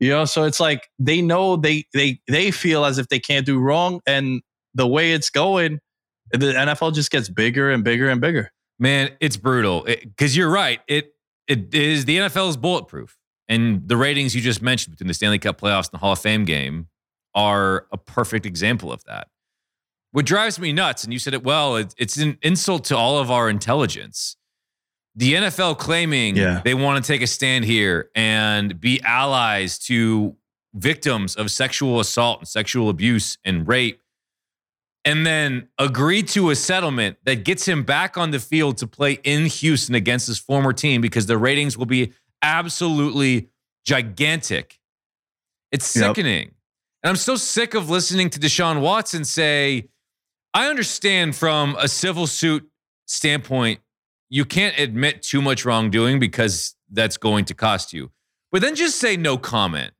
You 0.00 0.10
know, 0.10 0.24
so 0.24 0.42
it's 0.42 0.58
like 0.58 0.88
they 0.98 1.22
know 1.22 1.54
they 1.54 1.86
they 1.94 2.18
they 2.26 2.50
feel 2.50 2.84
as 2.84 2.98
if 2.98 3.06
they 3.06 3.20
can't 3.20 3.46
do 3.46 3.60
wrong, 3.60 4.00
and 4.04 4.42
the 4.74 4.84
way 4.84 5.12
it's 5.12 5.30
going, 5.30 5.78
the 6.32 6.52
NFL 6.52 6.92
just 6.94 7.12
gets 7.12 7.28
bigger 7.28 7.70
and 7.70 7.84
bigger 7.84 8.08
and 8.08 8.20
bigger. 8.20 8.50
Man, 8.80 9.10
it's 9.20 9.36
brutal. 9.36 9.82
Because 9.84 10.36
you're 10.36 10.50
right. 10.50 10.80
It 10.88 11.14
it 11.46 11.72
is 11.72 12.04
the 12.06 12.18
NFL 12.18 12.48
is 12.48 12.56
bulletproof, 12.56 13.16
and 13.48 13.86
the 13.86 13.96
ratings 13.96 14.34
you 14.34 14.40
just 14.40 14.60
mentioned 14.60 14.96
between 14.96 15.06
the 15.06 15.14
Stanley 15.14 15.38
Cup 15.38 15.60
playoffs 15.60 15.84
and 15.84 15.92
the 15.92 15.98
Hall 15.98 16.14
of 16.14 16.18
Fame 16.18 16.44
game 16.44 16.88
are 17.36 17.86
a 17.92 17.96
perfect 17.96 18.44
example 18.44 18.92
of 18.92 19.04
that. 19.04 19.28
What 20.12 20.26
drives 20.26 20.58
me 20.58 20.72
nuts, 20.72 21.04
and 21.04 21.12
you 21.12 21.18
said 21.18 21.34
it 21.34 21.42
well, 21.42 21.76
it, 21.76 21.94
it's 21.98 22.16
an 22.18 22.38
insult 22.42 22.84
to 22.86 22.96
all 22.96 23.18
of 23.18 23.30
our 23.30 23.48
intelligence. 23.50 24.36
The 25.16 25.34
NFL 25.34 25.78
claiming 25.78 26.36
Yeah. 26.36 26.60
they 26.64 26.74
want 26.74 27.02
to 27.04 27.06
take 27.12 27.22
a 27.22 27.26
stand 27.26 27.64
here 27.64 28.10
and 28.14 28.78
be 28.80 29.00
allies 29.02 29.78
to 29.80 30.36
victims 30.74 31.34
of 31.34 31.50
sexual 31.50 32.00
assault 32.00 32.40
and 32.40 32.48
sexual 32.48 32.88
abuse 32.88 33.36
and 33.44 33.68
rape 33.68 34.00
and 35.04 35.26
then 35.26 35.68
agree 35.78 36.22
to 36.22 36.48
a 36.50 36.56
settlement 36.56 37.18
that 37.24 37.44
gets 37.44 37.66
him 37.66 37.82
back 37.82 38.16
on 38.16 38.30
the 38.30 38.38
field 38.38 38.78
to 38.78 38.86
play 38.86 39.18
in 39.24 39.46
Houston 39.46 39.94
against 39.94 40.26
his 40.28 40.38
former 40.38 40.72
team 40.72 41.00
because 41.02 41.26
the 41.26 41.36
ratings 41.36 41.76
will 41.76 41.86
be 41.86 42.12
absolutely 42.40 43.48
gigantic. 43.84 44.78
It's 45.72 45.94
Yep. 45.96 46.04
sickening. 46.16 46.54
And 47.02 47.10
I'm 47.10 47.16
so 47.16 47.34
sick 47.36 47.74
of 47.74 47.90
listening 47.90 48.30
to 48.30 48.38
Deshaun 48.38 48.80
Watson 48.80 49.24
say, 49.24 49.88
I 50.54 50.68
understand 50.68 51.34
from 51.34 51.76
a 51.78 51.88
civil 51.88 52.26
suit 52.26 52.68
standpoint, 53.06 53.80
you 54.28 54.44
can't 54.44 54.78
admit 54.78 55.22
too 55.22 55.42
much 55.42 55.64
wrongdoing 55.64 56.18
because 56.18 56.74
that's 56.90 57.16
going 57.16 57.44
to 57.46 57.54
cost 57.54 57.92
you. 57.92 58.10
But 58.50 58.62
then 58.62 58.74
just 58.74 58.98
say 58.98 59.16
no 59.16 59.38
comment. 59.38 59.92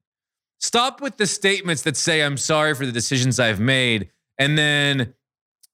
Stop 0.59 1.01
with 1.01 1.17
the 1.17 1.27
statements 1.27 1.83
that 1.83 1.97
say, 1.97 2.23
I'm 2.23 2.37
sorry 2.37 2.75
for 2.75 2.87
the 2.87 2.93
decisions 2.93 3.41
I've 3.41 3.61
made, 3.61 4.11
and 4.39 4.57
then 4.57 5.15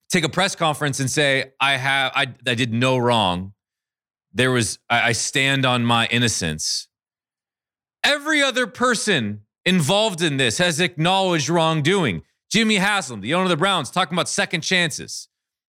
take 0.08 0.24
a 0.24 0.28
press 0.28 0.54
conference 0.54 1.00
and 1.00 1.10
say, 1.10 1.52
I 1.60 1.76
have 1.76 2.12
I, 2.14 2.26
I 2.46 2.54
did 2.54 2.72
no 2.72 2.96
wrong. 2.96 3.52
There 4.32 4.50
was 4.50 4.78
I, 4.88 5.08
I 5.08 5.12
stand 5.12 5.66
on 5.66 5.84
my 5.84 6.06
innocence. 6.06 6.88
Every 8.04 8.42
other 8.42 8.66
person 8.66 9.42
involved 9.66 10.22
in 10.22 10.36
this 10.36 10.58
has 10.58 10.80
acknowledged 10.80 11.48
wrongdoing. 11.48 12.22
Jimmy 12.50 12.76
Haslam, 12.76 13.20
the 13.20 13.34
owner 13.34 13.44
of 13.44 13.50
the 13.50 13.56
Browns, 13.56 13.90
talking 13.90 14.14
about 14.14 14.28
second 14.28 14.62
chances. 14.62 15.28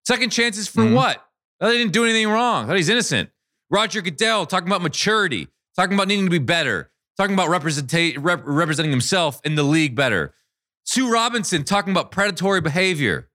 Second 0.07 0.31
chances 0.31 0.69
for 0.69 0.83
mm-hmm. 0.83 0.95
what? 0.95 1.25
They 1.61 1.79
didn't 1.79 1.93
do 1.93 2.05
anything 2.05 2.29
wrong. 2.29 2.67
Thought 2.67 2.77
he's 2.77 2.89
innocent. 2.89 3.31
Roger 3.71 4.03
Goodell 4.03 4.47
talking 4.47 4.69
about 4.69 4.83
maturity, 4.83 5.49
talking 5.75 5.95
about 5.95 6.09
needing 6.09 6.27
to 6.27 6.31
be 6.31 6.39
better, 6.39 6.91
talking 7.17 7.35
about 7.35 7.49
representa- 7.49 8.17
rep- 8.21 8.43
representing 8.45 8.93
himself 8.93 9.41
in 9.45 9.55
the 9.55 9.63
league 9.63 9.95
better. 9.95 10.35
Sue 10.85 11.11
Robinson 11.11 11.65
talking 11.65 11.91
about 11.91 12.11
predatory 12.11 12.61
behavior. 12.61 13.29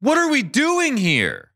What 0.00 0.18
are 0.18 0.28
we 0.28 0.42
doing 0.42 0.96
here? 0.96 1.52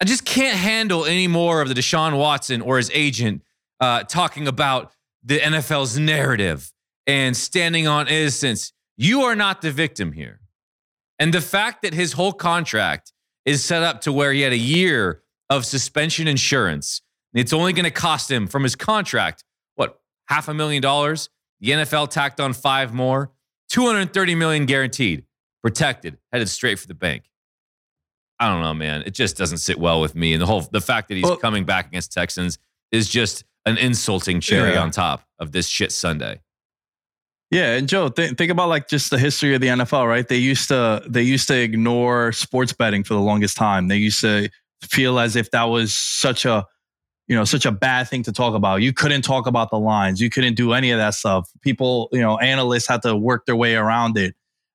I 0.00 0.04
just 0.04 0.24
can't 0.24 0.56
handle 0.56 1.04
any 1.04 1.26
more 1.26 1.62
of 1.62 1.68
the 1.68 1.74
Deshaun 1.74 2.18
Watson 2.18 2.60
or 2.60 2.76
his 2.76 2.90
agent 2.92 3.42
uh, 3.80 4.02
talking 4.04 4.46
about 4.46 4.92
the 5.24 5.38
NFL's 5.38 5.98
narrative 5.98 6.73
and 7.06 7.36
standing 7.36 7.86
on 7.86 8.08
innocence. 8.08 8.72
You 8.96 9.22
are 9.22 9.34
not 9.34 9.62
the 9.62 9.70
victim 9.70 10.12
here. 10.12 10.40
And 11.18 11.32
the 11.32 11.40
fact 11.40 11.82
that 11.82 11.94
his 11.94 12.12
whole 12.12 12.32
contract 12.32 13.12
is 13.44 13.64
set 13.64 13.82
up 13.82 14.00
to 14.02 14.12
where 14.12 14.32
he 14.32 14.40
had 14.40 14.52
a 14.52 14.58
year 14.58 15.22
of 15.50 15.64
suspension 15.64 16.26
insurance, 16.26 17.02
it's 17.32 17.52
only 17.52 17.72
going 17.72 17.84
to 17.84 17.90
cost 17.90 18.30
him 18.30 18.46
from 18.46 18.62
his 18.62 18.76
contract, 18.76 19.44
what, 19.74 20.00
half 20.28 20.48
a 20.48 20.54
million 20.54 20.80
dollars? 20.80 21.28
The 21.60 21.70
NFL 21.70 22.10
tacked 22.10 22.40
on 22.40 22.52
five 22.52 22.92
more, 22.92 23.32
230 23.70 24.34
million 24.34 24.66
guaranteed, 24.66 25.24
protected, 25.62 26.18
headed 26.32 26.48
straight 26.48 26.78
for 26.78 26.86
the 26.86 26.94
bank. 26.94 27.24
I 28.38 28.48
don't 28.48 28.62
know, 28.62 28.74
man. 28.74 29.02
It 29.06 29.14
just 29.14 29.36
doesn't 29.36 29.58
sit 29.58 29.78
well 29.78 30.00
with 30.00 30.14
me. 30.14 30.32
And 30.32 30.42
the 30.42 30.46
whole 30.46 30.60
the 30.60 30.80
fact 30.80 31.08
that 31.08 31.14
he's 31.14 31.24
well, 31.24 31.36
coming 31.36 31.64
back 31.64 31.86
against 31.86 32.12
Texans 32.12 32.58
is 32.90 33.08
just 33.08 33.44
an 33.64 33.78
insulting 33.78 34.40
cherry 34.40 34.72
yeah. 34.72 34.82
on 34.82 34.90
top 34.90 35.26
of 35.38 35.52
this 35.52 35.66
shit 35.66 35.92
Sunday. 35.92 36.40
Yeah, 37.50 37.76
and 37.76 37.88
Joe, 37.88 38.08
th- 38.08 38.36
think 38.36 38.50
about 38.50 38.68
like 38.68 38.88
just 38.88 39.10
the 39.10 39.18
history 39.18 39.54
of 39.54 39.60
the 39.60 39.68
NFL, 39.68 40.08
right? 40.08 40.26
They 40.26 40.38
used 40.38 40.68
to 40.68 41.02
they 41.08 41.22
used 41.22 41.48
to 41.48 41.60
ignore 41.60 42.32
sports 42.32 42.72
betting 42.72 43.04
for 43.04 43.14
the 43.14 43.20
longest 43.20 43.56
time. 43.56 43.88
They 43.88 43.96
used 43.96 44.20
to 44.22 44.50
feel 44.82 45.18
as 45.18 45.36
if 45.36 45.50
that 45.52 45.64
was 45.64 45.94
such 45.94 46.44
a 46.44 46.66
you 47.28 47.36
know 47.36 47.44
such 47.44 47.66
a 47.66 47.72
bad 47.72 48.08
thing 48.08 48.22
to 48.24 48.32
talk 48.32 48.54
about. 48.54 48.82
You 48.82 48.92
couldn't 48.92 49.22
talk 49.22 49.46
about 49.46 49.70
the 49.70 49.78
lines. 49.78 50.20
You 50.20 50.30
couldn't 50.30 50.54
do 50.54 50.72
any 50.72 50.90
of 50.90 50.98
that 50.98 51.14
stuff. 51.14 51.50
People, 51.60 52.08
you 52.12 52.20
know, 52.20 52.38
analysts 52.38 52.88
had 52.88 53.02
to 53.02 53.16
work 53.16 53.46
their 53.46 53.56
way 53.56 53.76
around 53.76 54.18
it. 54.18 54.34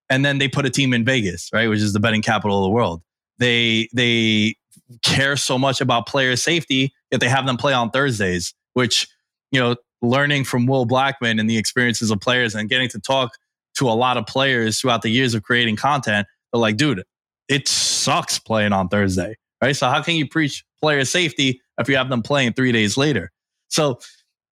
And 0.10 0.26
then 0.26 0.40
they 0.40 0.48
put 0.48 0.66
a 0.66 0.70
team 0.70 0.94
in 0.94 1.06
Vegas, 1.06 1.50
right, 1.54 1.68
which 1.68 1.80
is 1.80 1.94
the 1.94 2.00
betting 2.00 2.22
capital 2.22 2.58
of 2.60 2.64
the 2.64 2.72
world. 2.72 3.02
They 3.38 3.90
they 3.94 4.56
care 5.04 5.38
so 5.38 5.58
much 5.58 5.82
about 5.82 6.08
player 6.08 6.36
safety 6.36 6.94
that 7.12 7.20
they 7.20 7.30
have 7.30 7.46
them 7.46 7.58
play 7.58 7.74
on 7.74 7.92
Thursdays, 7.92 8.54
which 8.74 9.08
you 9.52 9.60
know 9.60 9.76
learning 10.02 10.46
from 10.46 10.66
Will 10.66 10.86
Blackmon 10.86 11.40
and 11.40 11.50
the 11.50 11.58
experiences 11.58 12.12
of 12.12 12.20
players 12.20 12.56
and 12.56 12.70
getting 12.70 12.90
to 12.90 13.00
talk 13.00 13.32
to 13.76 13.90
a 13.90 13.94
lot 13.94 14.18
of 14.18 14.26
players 14.26 14.80
throughout 14.80 15.02
the 15.02 15.10
years 15.10 15.34
of 15.34 15.44
creating 15.44 15.76
content, 15.76 16.28
they're 16.52 16.60
like, 16.60 16.78
dude, 16.78 17.04
it 17.48 17.68
sucks 17.68 18.40
playing 18.40 18.74
on 18.74 18.88
Thursday, 18.88 19.36
right? 19.62 19.76
So 19.76 19.90
how 19.90 20.02
can 20.02 20.16
you 20.16 20.28
preach 20.28 20.64
player 20.80 21.04
safety 21.06 21.62
if 21.78 21.90
you 21.90 21.96
have 21.98 22.10
them 22.10 22.22
playing 22.22 22.54
three 22.54 22.72
days 22.72 22.98
later? 22.98 23.32
So 23.70 24.00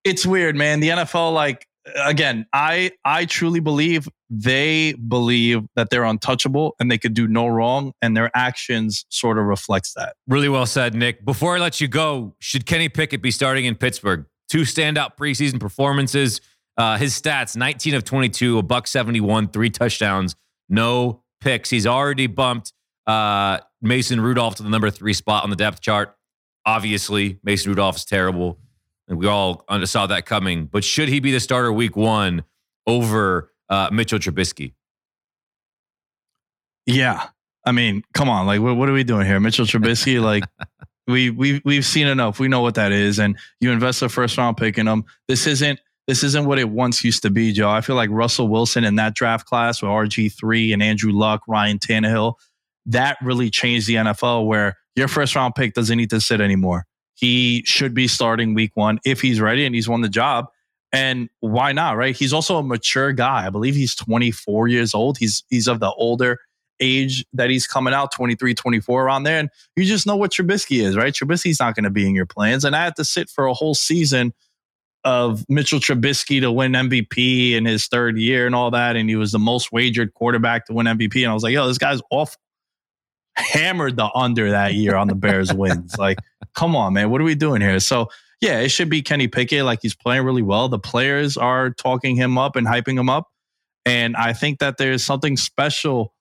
it's 0.04 0.24
weird, 0.26 0.56
man. 0.56 0.80
The 0.80 0.90
NFL, 0.90 1.32
like, 1.32 1.66
again, 2.04 2.46
I 2.52 2.92
I 3.04 3.24
truly 3.24 3.60
believe 3.60 4.08
they 4.30 4.92
believe 4.94 5.62
that 5.74 5.90
they're 5.90 6.04
untouchable 6.04 6.74
and 6.78 6.90
they 6.90 6.98
could 6.98 7.14
do 7.14 7.26
no 7.26 7.46
wrong, 7.46 7.92
and 8.02 8.16
their 8.16 8.30
actions 8.34 9.06
sort 9.08 9.38
of 9.38 9.44
reflects 9.44 9.94
that. 9.94 10.14
Really 10.26 10.48
well 10.48 10.66
said, 10.66 10.94
Nick. 10.94 11.24
Before 11.24 11.56
I 11.56 11.58
let 11.58 11.80
you 11.80 11.88
go, 11.88 12.34
should 12.38 12.66
Kenny 12.66 12.88
Pickett 12.88 13.22
be 13.22 13.30
starting 13.30 13.64
in 13.64 13.74
Pittsburgh? 13.74 14.26
Two 14.48 14.62
standout 14.62 15.16
preseason 15.16 15.60
performances. 15.60 16.40
Uh, 16.76 16.96
his 16.96 17.20
stats 17.20 17.56
19 17.56 17.94
of 17.94 18.04
22, 18.04 18.58
a 18.58 18.62
buck 18.62 18.86
71, 18.86 19.48
three 19.48 19.70
touchdowns, 19.70 20.36
no 20.68 21.22
picks. 21.40 21.70
He's 21.70 21.86
already 21.86 22.26
bumped 22.26 22.72
uh, 23.06 23.58
Mason 23.82 24.20
Rudolph 24.20 24.56
to 24.56 24.62
the 24.62 24.68
number 24.68 24.90
three 24.90 25.12
spot 25.12 25.44
on 25.44 25.50
the 25.50 25.56
depth 25.56 25.80
chart. 25.80 26.16
Obviously, 26.64 27.38
Mason 27.42 27.70
Rudolph 27.70 27.96
is 27.96 28.04
terrible. 28.04 28.58
And 29.08 29.18
we 29.18 29.26
all 29.26 29.64
saw 29.84 30.06
that 30.06 30.26
coming. 30.26 30.66
But 30.66 30.84
should 30.84 31.08
he 31.08 31.18
be 31.18 31.32
the 31.32 31.40
starter 31.40 31.72
week 31.72 31.96
one 31.96 32.44
over 32.86 33.50
uh, 33.70 33.88
Mitchell 33.90 34.18
Trubisky? 34.18 34.74
Yeah. 36.84 37.28
I 37.64 37.72
mean, 37.72 38.02
come 38.12 38.28
on. 38.28 38.46
Like, 38.46 38.60
what, 38.60 38.76
what 38.76 38.88
are 38.88 38.92
we 38.92 39.04
doing 39.04 39.26
here? 39.26 39.40
Mitchell 39.40 39.64
Trubisky, 39.64 40.22
like, 40.22 40.44
we 41.08 41.30
we 41.30 41.60
we've 41.64 41.86
seen 41.86 42.06
enough. 42.06 42.38
We 42.38 42.48
know 42.48 42.60
what 42.60 42.74
that 42.76 42.92
is, 42.92 43.18
and 43.18 43.36
you 43.60 43.72
invest 43.72 44.02
a 44.02 44.08
first 44.08 44.36
round 44.36 44.56
pick 44.56 44.78
in 44.78 44.86
them. 44.86 45.04
This 45.26 45.46
isn't 45.46 45.80
this 46.06 46.22
isn't 46.22 46.46
what 46.46 46.58
it 46.58 46.68
once 46.70 47.02
used 47.02 47.22
to 47.22 47.30
be, 47.30 47.52
Joe. 47.52 47.70
I 47.70 47.80
feel 47.80 47.96
like 47.96 48.10
Russell 48.10 48.48
Wilson 48.48 48.84
in 48.84 48.96
that 48.96 49.14
draft 49.14 49.46
class 49.46 49.82
with 49.82 49.90
RG 49.90 50.32
three 50.38 50.72
and 50.72 50.82
Andrew 50.82 51.12
Luck, 51.12 51.42
Ryan 51.48 51.78
Tannehill, 51.78 52.34
that 52.86 53.16
really 53.22 53.50
changed 53.50 53.88
the 53.88 53.94
NFL. 53.94 54.46
Where 54.46 54.76
your 54.94 55.08
first 55.08 55.34
round 55.34 55.54
pick 55.54 55.74
doesn't 55.74 55.96
need 55.96 56.10
to 56.10 56.20
sit 56.20 56.40
anymore. 56.40 56.84
He 57.14 57.64
should 57.64 57.94
be 57.94 58.06
starting 58.06 58.54
week 58.54 58.72
one 58.74 59.00
if 59.04 59.20
he's 59.20 59.40
ready 59.40 59.66
and 59.66 59.74
he's 59.74 59.88
won 59.88 60.02
the 60.02 60.08
job. 60.08 60.46
And 60.92 61.28
why 61.40 61.72
not, 61.72 61.96
right? 61.96 62.16
He's 62.16 62.32
also 62.32 62.58
a 62.58 62.62
mature 62.62 63.12
guy. 63.12 63.46
I 63.46 63.50
believe 63.50 63.74
he's 63.74 63.94
24 63.94 64.68
years 64.68 64.94
old. 64.94 65.18
He's 65.18 65.42
he's 65.48 65.68
of 65.68 65.80
the 65.80 65.90
older 65.92 66.38
age 66.80 67.24
that 67.32 67.50
he's 67.50 67.66
coming 67.66 67.94
out 67.94 68.12
23 68.12 68.54
24 68.54 69.04
around 69.04 69.22
there 69.24 69.38
and 69.38 69.50
you 69.76 69.84
just 69.84 70.06
know 70.06 70.16
what 70.16 70.32
Trubisky 70.32 70.82
is 70.82 70.96
right? 70.96 71.12
Trubisky's 71.12 71.60
not 71.60 71.74
going 71.74 71.84
to 71.84 71.90
be 71.90 72.06
in 72.06 72.14
your 72.14 72.26
plans 72.26 72.64
and 72.64 72.74
I 72.74 72.84
had 72.84 72.96
to 72.96 73.04
sit 73.04 73.30
for 73.30 73.46
a 73.46 73.54
whole 73.54 73.74
season 73.74 74.32
of 75.04 75.44
Mitchell 75.48 75.78
Trubisky 75.80 76.40
to 76.40 76.50
win 76.50 76.72
MVP 76.72 77.52
in 77.52 77.64
his 77.64 77.86
third 77.86 78.18
year 78.18 78.46
and 78.46 78.54
all 78.54 78.70
that 78.70 78.96
and 78.96 79.08
he 79.08 79.16
was 79.16 79.32
the 79.32 79.38
most 79.38 79.72
wagered 79.72 80.14
quarterback 80.14 80.66
to 80.66 80.72
win 80.72 80.86
MVP 80.86 81.22
and 81.22 81.30
I 81.30 81.34
was 81.34 81.42
like 81.42 81.52
yo 81.52 81.66
this 81.66 81.78
guy's 81.78 82.00
awful. 82.10 82.40
Hammered 83.36 83.96
the 83.96 84.10
under 84.16 84.50
that 84.50 84.74
year 84.74 84.96
on 84.96 85.06
the 85.06 85.14
Bears 85.14 85.52
wins. 85.54 85.94
Like 85.98 86.18
come 86.54 86.74
on 86.74 86.94
man 86.94 87.10
what 87.10 87.20
are 87.20 87.24
we 87.24 87.34
doing 87.34 87.60
here? 87.60 87.80
So 87.80 88.08
yeah 88.40 88.60
it 88.60 88.70
should 88.70 88.88
be 88.88 89.02
Kenny 89.02 89.28
Pickett 89.28 89.64
like 89.64 89.80
he's 89.82 89.94
playing 89.94 90.24
really 90.24 90.42
well. 90.42 90.68
The 90.68 90.78
players 90.78 91.36
are 91.36 91.70
talking 91.70 92.16
him 92.16 92.38
up 92.38 92.56
and 92.56 92.66
hyping 92.66 92.98
him 92.98 93.08
up 93.08 93.28
and 93.88 94.16
I 94.16 94.34
think 94.34 94.58
that 94.58 94.76
there's 94.76 95.02
something 95.02 95.38
special 95.38 96.12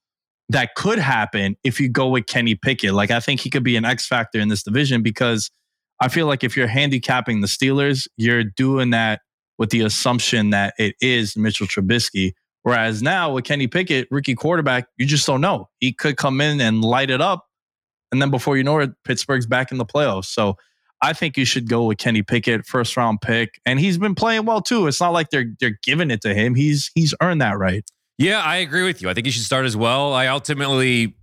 that 0.50 0.76
could 0.76 1.00
happen 1.00 1.58
if 1.64 1.80
you 1.80 1.90
go 1.90 2.08
with 2.08 2.28
Kenny 2.28 2.56
Pickett. 2.56 2.94
Like 2.94 3.12
I 3.12 3.20
think 3.20 3.42
he 3.42 3.50
could 3.50 3.64
be 3.64 3.76
an 3.76 3.86
X 3.86 4.08
factor 4.08 4.40
in 4.40 4.48
this 4.48 4.64
division 4.64 5.02
because 5.02 5.52
I 6.00 6.08
feel 6.08 6.28
like 6.28 6.44
if 6.44 6.56
you're 6.56 6.68
handicapping 6.68 7.42
the 7.42 7.48
Steelers, 7.48 8.08
you're 8.18 8.44
doing 8.44 8.92
that 8.92 9.22
with 9.58 9.72
the 9.72 9.82
assumption 9.82 10.52
that 10.52 10.74
it 10.78 10.96
is 11.02 11.36
Mitchell 11.36 11.68
Trubisky. 11.68 12.34
Whereas 12.64 13.02
now 13.02 13.34
with 13.34 13.46
Kenny 13.46 13.68
Pickett, 13.68 14.08
rookie 14.12 14.36
quarterback, 14.36 14.88
you 14.98 15.06
just 15.06 15.26
don't 15.26 15.42
know. 15.42 15.70
He 15.80 15.94
could 15.94 16.18
come 16.18 16.42
in 16.42 16.62
and 16.62 16.82
light 16.82 17.10
it 17.10 17.22
up. 17.22 17.46
And 18.12 18.22
then 18.22 18.30
before 18.30 18.58
you 18.58 18.64
know 18.64 18.80
it, 18.80 18.92
Pittsburgh's 19.04 19.46
back 19.46 19.72
in 19.72 19.78
the 19.78 19.86
playoffs. 19.86 20.26
So 20.26 20.58
I 21.02 21.14
think 21.14 21.38
you 21.38 21.46
should 21.46 21.70
go 21.70 21.86
with 21.86 21.98
Kenny 21.98 22.24
Pickett, 22.24 22.66
first 22.66 22.96
round 22.98 23.22
pick. 23.22 23.60
And 23.66 23.80
he's 23.80 23.98
been 23.98 24.16
playing 24.16 24.46
well 24.46 24.62
too. 24.62 24.88
It's 24.88 25.02
not 25.02 25.14
like 25.14 25.30
they're 25.30 25.54
they're 25.60 25.80
giving 25.84 26.12
it 26.12 26.22
to 26.22 26.34
him. 26.34 26.56
He's 26.56 26.92
he's 26.96 27.14
earned 27.22 27.42
that 27.42 27.58
right. 27.58 27.90
Yeah, 28.18 28.40
I 28.40 28.58
agree 28.58 28.84
with 28.84 29.02
you. 29.02 29.10
I 29.10 29.14
think 29.14 29.26
he 29.26 29.32
should 29.32 29.44
start 29.44 29.66
as 29.66 29.78
well. 29.78 30.14
I 30.14 30.28
ultimately 30.28 31.16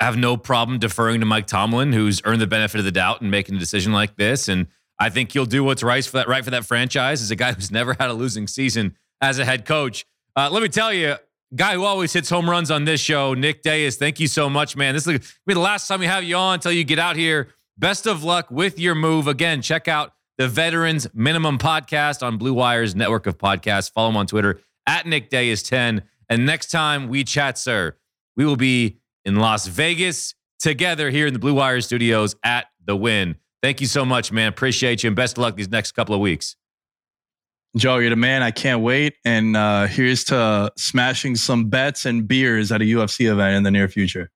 have 0.00 0.16
no 0.16 0.36
problem 0.36 0.78
deferring 0.78 1.20
to 1.20 1.26
Mike 1.26 1.46
Tomlin, 1.46 1.92
who's 1.92 2.20
earned 2.24 2.40
the 2.40 2.46
benefit 2.46 2.78
of 2.78 2.84
the 2.84 2.92
doubt 2.92 3.20
and 3.20 3.30
making 3.30 3.56
a 3.56 3.58
decision 3.58 3.92
like 3.92 4.16
this. 4.16 4.48
And 4.48 4.66
I 4.98 5.10
think 5.10 5.32
he'll 5.32 5.46
do 5.46 5.64
what's 5.64 5.82
right 5.82 6.04
for 6.04 6.18
that 6.18 6.28
right 6.28 6.44
for 6.44 6.50
that 6.50 6.64
franchise. 6.64 7.22
As 7.22 7.30
a 7.30 7.36
guy 7.36 7.52
who's 7.54 7.70
never 7.70 7.94
had 7.94 8.10
a 8.10 8.14
losing 8.14 8.46
season 8.46 8.96
as 9.20 9.38
a 9.38 9.44
head 9.44 9.64
coach, 9.64 10.04
uh, 10.36 10.48
let 10.52 10.62
me 10.62 10.68
tell 10.68 10.92
you, 10.92 11.16
guy 11.54 11.74
who 11.74 11.84
always 11.84 12.12
hits 12.12 12.28
home 12.28 12.48
runs 12.48 12.70
on 12.70 12.84
this 12.84 13.00
show, 13.00 13.34
Nick 13.34 13.62
Dayes. 13.62 13.96
Thank 13.96 14.20
you 14.20 14.28
so 14.28 14.48
much, 14.48 14.76
man. 14.76 14.94
This 14.94 15.06
will 15.06 15.18
be 15.46 15.54
the 15.54 15.60
last 15.60 15.88
time 15.88 16.00
we 16.00 16.06
have 16.06 16.24
you 16.24 16.36
on 16.36 16.54
until 16.54 16.72
you 16.72 16.84
get 16.84 16.98
out 16.98 17.16
here. 17.16 17.48
Best 17.78 18.06
of 18.06 18.22
luck 18.24 18.50
with 18.50 18.78
your 18.78 18.94
move. 18.94 19.26
Again, 19.26 19.62
check 19.62 19.88
out 19.88 20.12
the 20.38 20.48
Veterans 20.48 21.06
Minimum 21.14 21.58
Podcast 21.58 22.22
on 22.26 22.36
Blue 22.36 22.52
Wire's 22.52 22.94
network 22.94 23.26
of 23.26 23.38
podcasts. 23.38 23.90
Follow 23.90 24.10
him 24.10 24.16
on 24.16 24.26
Twitter 24.26 24.60
at 24.86 25.06
Nick 25.06 25.30
Dayes 25.30 25.62
10. 25.62 26.02
And 26.28 26.46
next 26.46 26.70
time 26.70 27.08
we 27.08 27.24
chat, 27.24 27.58
sir, 27.58 27.96
we 28.36 28.44
will 28.44 28.56
be 28.56 28.98
in 29.24 29.36
Las 29.36 29.66
Vegas 29.66 30.34
together 30.58 31.10
here 31.10 31.26
in 31.26 31.32
the 31.32 31.38
Blue 31.38 31.54
Wire 31.54 31.80
studios 31.80 32.36
at 32.42 32.66
the 32.84 32.96
Wynn. 32.96 33.36
Thank 33.62 33.80
you 33.80 33.86
so 33.86 34.04
much, 34.04 34.32
man. 34.32 34.48
Appreciate 34.48 35.02
you 35.02 35.08
and 35.08 35.16
best 35.16 35.36
of 35.36 35.42
luck 35.42 35.56
these 35.56 35.70
next 35.70 35.92
couple 35.92 36.14
of 36.14 36.20
weeks. 36.20 36.56
Joe, 37.76 37.98
you're 37.98 38.10
the 38.10 38.16
man. 38.16 38.42
I 38.42 38.50
can't 38.50 38.80
wait. 38.80 39.14
And 39.24 39.56
uh, 39.56 39.86
here's 39.86 40.24
to 40.24 40.72
smashing 40.78 41.36
some 41.36 41.68
bets 41.68 42.06
and 42.06 42.26
beers 42.26 42.72
at 42.72 42.80
a 42.80 42.84
UFC 42.84 43.30
event 43.30 43.56
in 43.56 43.62
the 43.64 43.70
near 43.70 43.88
future. 43.88 44.30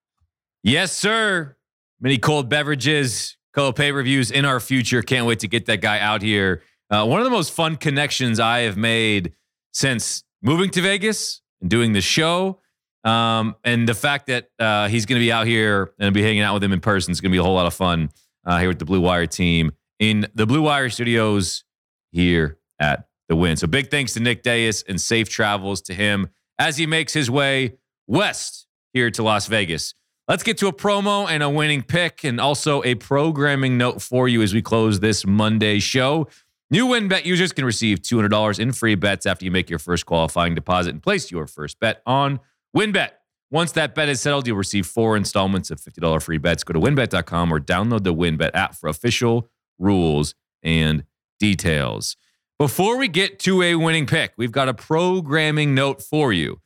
Yes, 0.63 0.93
sir. 0.93 1.57
Many 2.01 2.19
cold 2.19 2.49
beverages, 2.49 3.37
co 3.55 3.73
pay 3.73 3.93
reviews 3.93 4.31
in 4.31 4.45
our 4.45 4.61
future. 4.61 5.03
Can't 5.03 5.27
wait 5.27 5.39
to 5.41 5.49
get 5.49 5.67
that 5.67 5.81
guy 5.81 6.01
out 6.01 6.23
here. 6.23 6.63
Uh, 6.91 7.07
one 7.07 7.21
of 7.21 7.25
the 7.25 7.31
most 7.31 7.53
fun 7.53 7.77
connections 7.77 8.41
I 8.41 8.61
have 8.61 8.77
made 8.77 9.33
since 9.73 10.23
moving 10.43 10.71
to 10.71 10.83
Vegas 10.83 11.40
and 11.61 11.71
doing 11.71 11.93
the 11.93 12.01
show. 12.01 12.61
Um, 13.05 13.57
and 13.65 13.89
the 13.89 13.95
fact 13.95 14.27
that 14.27 14.51
uh, 14.59 14.89
he's 14.89 15.07
going 15.07 15.19
to 15.19 15.25
be 15.25 15.33
out 15.33 15.47
here 15.47 15.93
and 15.99 16.13
be 16.13 16.23
hanging 16.23 16.43
out 16.43 16.55
with 16.55 16.63
him 16.63 16.73
in 16.73 16.81
person 16.81 17.13
is 17.13 17.21
going 17.21 17.31
to 17.31 17.35
be 17.35 17.39
a 17.39 17.43
whole 17.43 17.55
lot 17.55 17.67
of 17.67 17.75
fun 17.75 18.11
uh, 18.45 18.59
here 18.59 18.69
with 18.69 18.79
the 18.79 18.85
Blue 18.85 19.01
Wire 19.01 19.27
team 19.27 19.73
in 19.99 20.27
the 20.35 20.47
Blue 20.47 20.63
Wire 20.63 20.91
studios 20.91 21.65
here 22.13 22.59
at 22.79 23.09
the 23.29 23.37
Wynn. 23.37 23.57
So 23.57 23.67
big 23.67 23.91
thanks 23.91 24.13
to 24.15 24.21
Nick 24.21 24.43
Dayes 24.43 24.83
and 24.83 25.01
safe 25.01 25.29
travels 25.29 25.81
to 25.83 25.95
him 25.95 26.29
as 26.59 26.77
he 26.77 26.87
makes 26.87 27.13
his 27.13 27.31
way 27.31 27.79
west 28.07 28.67
here 28.93 29.11
to 29.13 29.23
Las 29.23 29.47
Vegas. 29.47 29.95
Let's 30.29 30.43
get 30.43 30.59
to 30.59 30.69
a 30.69 30.73
promo 30.73 31.29
and 31.29 31.43
a 31.43 31.51
winning 31.51 31.83
pick 31.83 32.23
and 32.23 32.41
also 32.41 32.85
a 32.85 32.95
programming 32.97 33.79
note 33.79 34.03
for 34.03 34.29
you 34.29 34.43
as 34.43 34.55
we 34.55 34.63
close 34.63 35.01
this 35.01 35.27
Monday 35.27 35.79
show. 35.81 36.29
New 36.73 36.87
WynnBET 36.87 37.25
users 37.25 37.53
can 37.53 37.65
receive 37.65 38.01
$200 38.01 38.61
in 38.61 38.71
free 38.71 38.95
bets 38.95 39.27
after 39.27 39.45
you 39.45 39.51
make 39.51 39.69
your 39.69 39.81
first 39.81 40.07
qualifying 40.07 40.55
deposit 40.55 40.91
and 40.91 41.03
place 41.03 41.29
your 41.29 41.49
first 41.49 41.81
bet 41.81 42.01
on 42.07 42.39
WynnBET. 42.77 43.11
Once 43.51 43.73
that 43.73 43.97
bet 43.97 44.09
is 44.09 44.21
settled, 44.21 44.47
you'll 44.47 44.57
receive 44.57 44.87
four 44.87 45.17
installments 45.17 45.73
of 45.73 45.81
$50 45.81 46.23
free 46.23 46.39
bets. 46.39 46.63
Go 46.63 46.73
to 46.73 46.79
wynnbet.com 46.79 47.53
or 47.53 47.59
download 47.59 48.05
the 48.05 48.15
WynnBET 48.15 48.53
app 48.55 48.77
for 48.77 48.89
official 48.89 49.51
rules 49.81 50.37
and 50.63 51.03
details. 51.41 52.17
Before 52.61 52.97
we 52.97 53.09
get 53.09 53.41
to 53.41 53.63
a 53.63 53.75
winning 53.75 54.07
pick, 54.07 54.35
we've 54.37 54.53
got 54.53 54.69
a 54.69 54.75
programming 54.75 55.75
note 55.75 56.01
for 56.01 56.33
you. 56.33 56.61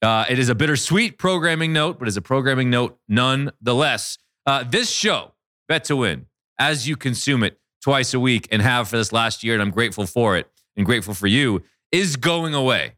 Uh, 0.00 0.24
it 0.30 0.38
is 0.38 0.48
a 0.48 0.54
bittersweet 0.54 1.18
programming 1.18 1.74
note, 1.74 1.98
but 1.98 2.08
it's 2.08 2.16
a 2.16 2.22
programming 2.22 2.70
note 2.70 2.98
nonetheless. 3.06 4.16
Uh, 4.46 4.64
this 4.64 4.88
show, 4.88 5.34
Bet 5.68 5.84
to 5.84 5.96
Win, 5.96 6.24
as 6.58 6.88
you 6.88 6.96
consume 6.96 7.42
it 7.42 7.58
twice 7.80 8.14
a 8.14 8.20
week 8.20 8.48
and 8.50 8.62
have 8.62 8.88
for 8.88 8.96
this 8.96 9.12
last 9.12 9.42
year, 9.42 9.54
and 9.54 9.62
I'm 9.62 9.70
grateful 9.70 10.06
for 10.06 10.36
it 10.36 10.50
and 10.76 10.86
grateful 10.86 11.14
for 11.14 11.26
you, 11.26 11.62
is 11.92 12.16
going 12.16 12.54
away. 12.54 12.92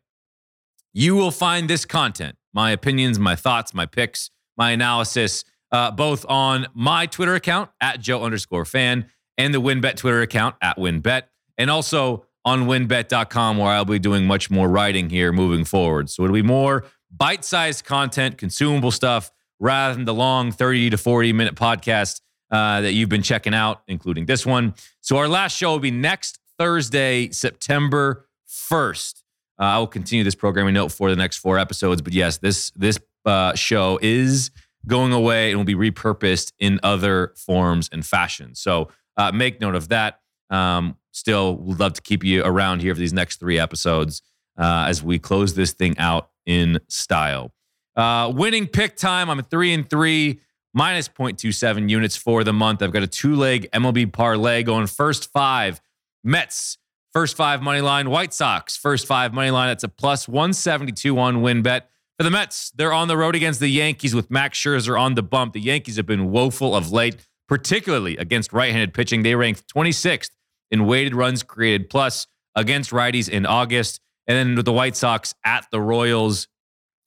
You 0.92 1.14
will 1.14 1.30
find 1.30 1.68
this 1.68 1.84
content, 1.84 2.36
my 2.52 2.70
opinions, 2.70 3.18
my 3.18 3.36
thoughts, 3.36 3.72
my 3.72 3.86
picks, 3.86 4.30
my 4.56 4.72
analysis, 4.72 5.44
uh, 5.70 5.90
both 5.90 6.26
on 6.28 6.66
my 6.74 7.06
Twitter 7.06 7.34
account 7.34 7.70
at 7.80 8.00
Joe 8.00 8.22
underscore 8.22 8.64
Fann 8.64 9.06
and 9.38 9.54
the 9.54 9.60
WynnBET 9.60 9.96
Twitter 9.96 10.20
account 10.20 10.56
at 10.60 10.76
WynnBET, 10.76 11.22
and 11.56 11.70
also 11.70 12.26
on 12.44 12.64
wynnbet.com, 12.64 13.56
where 13.56 13.70
I'll 13.70 13.84
be 13.84 13.98
doing 13.98 14.26
much 14.26 14.50
more 14.50 14.68
writing 14.68 15.08
here 15.08 15.32
moving 15.32 15.64
forward. 15.64 16.10
So 16.10 16.24
it'll 16.24 16.34
be 16.34 16.42
more 16.42 16.84
bite 17.10 17.44
sized 17.44 17.84
content, 17.84 18.36
consumable 18.36 18.90
stuff, 18.90 19.30
rather 19.60 19.94
than 19.94 20.04
the 20.04 20.14
long 20.14 20.52
30 20.52 20.90
to 20.90 20.98
40 20.98 21.32
minute 21.32 21.54
podcast 21.54 22.20
uh, 22.52 22.82
that 22.82 22.92
you've 22.92 23.08
been 23.08 23.22
checking 23.22 23.54
out, 23.54 23.82
including 23.88 24.26
this 24.26 24.46
one. 24.46 24.74
So 25.00 25.16
our 25.16 25.26
last 25.26 25.56
show 25.56 25.72
will 25.72 25.78
be 25.80 25.90
next 25.90 26.38
Thursday, 26.58 27.30
September 27.30 28.28
1st. 28.48 29.22
Uh, 29.58 29.64
I 29.64 29.78
will 29.78 29.86
continue 29.86 30.22
this 30.22 30.34
programming 30.34 30.74
note 30.74 30.92
for 30.92 31.10
the 31.10 31.16
next 31.16 31.38
four 31.38 31.58
episodes. 31.58 32.02
But 32.02 32.12
yes, 32.12 32.38
this 32.38 32.70
this 32.76 32.98
uh, 33.24 33.54
show 33.54 33.98
is 34.02 34.50
going 34.86 35.12
away 35.12 35.50
and 35.50 35.58
will 35.58 35.64
be 35.64 35.74
repurposed 35.74 36.52
in 36.58 36.80
other 36.82 37.32
forms 37.36 37.88
and 37.92 38.04
fashions. 38.04 38.60
So 38.60 38.88
uh, 39.16 39.32
make 39.32 39.60
note 39.60 39.74
of 39.74 39.88
that. 39.88 40.20
Um, 40.50 40.96
still, 41.12 41.56
would 41.56 41.80
love 41.80 41.94
to 41.94 42.02
keep 42.02 42.24
you 42.24 42.44
around 42.44 42.82
here 42.82 42.94
for 42.94 42.98
these 42.98 43.12
next 43.12 43.38
three 43.38 43.58
episodes 43.58 44.22
uh, 44.58 44.86
as 44.88 45.02
we 45.02 45.18
close 45.18 45.54
this 45.54 45.72
thing 45.72 45.96
out 45.98 46.30
in 46.46 46.80
style. 46.88 47.52
Uh, 47.94 48.32
winning 48.34 48.66
pick 48.66 48.96
time. 48.96 49.30
I'm 49.30 49.42
three 49.42 49.72
and 49.72 49.88
three, 49.88 50.40
minus 50.74 51.08
0.27 51.08 51.88
units 51.88 52.16
for 52.16 52.44
the 52.44 52.52
month. 52.52 52.82
I've 52.82 52.92
got 52.92 53.02
a 53.02 53.06
two 53.06 53.34
leg 53.34 53.68
MLB 53.72 54.12
parlay 54.12 54.62
going 54.62 54.86
first 54.86 55.30
five. 55.32 55.80
Mets, 56.24 56.78
first 57.12 57.36
five 57.36 57.62
money 57.62 57.80
line. 57.80 58.10
White 58.10 58.32
Sox, 58.32 58.76
first 58.76 59.06
five 59.06 59.32
money 59.34 59.50
line. 59.50 59.68
That's 59.68 59.84
a 59.84 59.88
plus 59.88 60.28
172 60.28 61.18
on 61.18 61.36
WynnBET. 61.36 61.82
For 62.18 62.24
the 62.24 62.30
Mets, 62.30 62.70
they're 62.76 62.92
on 62.92 63.08
the 63.08 63.16
road 63.16 63.34
against 63.34 63.58
the 63.58 63.68
Yankees 63.68 64.14
with 64.14 64.30
Max 64.30 64.58
Scherzer 64.58 64.98
on 65.00 65.14
the 65.14 65.22
bump. 65.22 65.54
The 65.54 65.60
Yankees 65.60 65.96
have 65.96 66.06
been 66.06 66.30
woeful 66.30 66.74
of 66.74 66.92
late, 66.92 67.26
particularly 67.48 68.16
against 68.16 68.52
right 68.52 68.70
handed 68.70 68.94
pitching. 68.94 69.22
They 69.22 69.34
ranked 69.34 69.72
26th 69.74 70.30
in 70.70 70.86
weighted 70.86 71.14
runs 71.14 71.42
created 71.42 71.90
plus 71.90 72.26
against 72.54 72.90
righties 72.90 73.28
in 73.28 73.46
August. 73.46 74.00
And 74.26 74.36
then 74.36 74.56
with 74.56 74.66
the 74.66 74.72
White 74.72 74.96
Sox 74.96 75.34
at 75.44 75.66
the 75.70 75.80
Royals, 75.80 76.48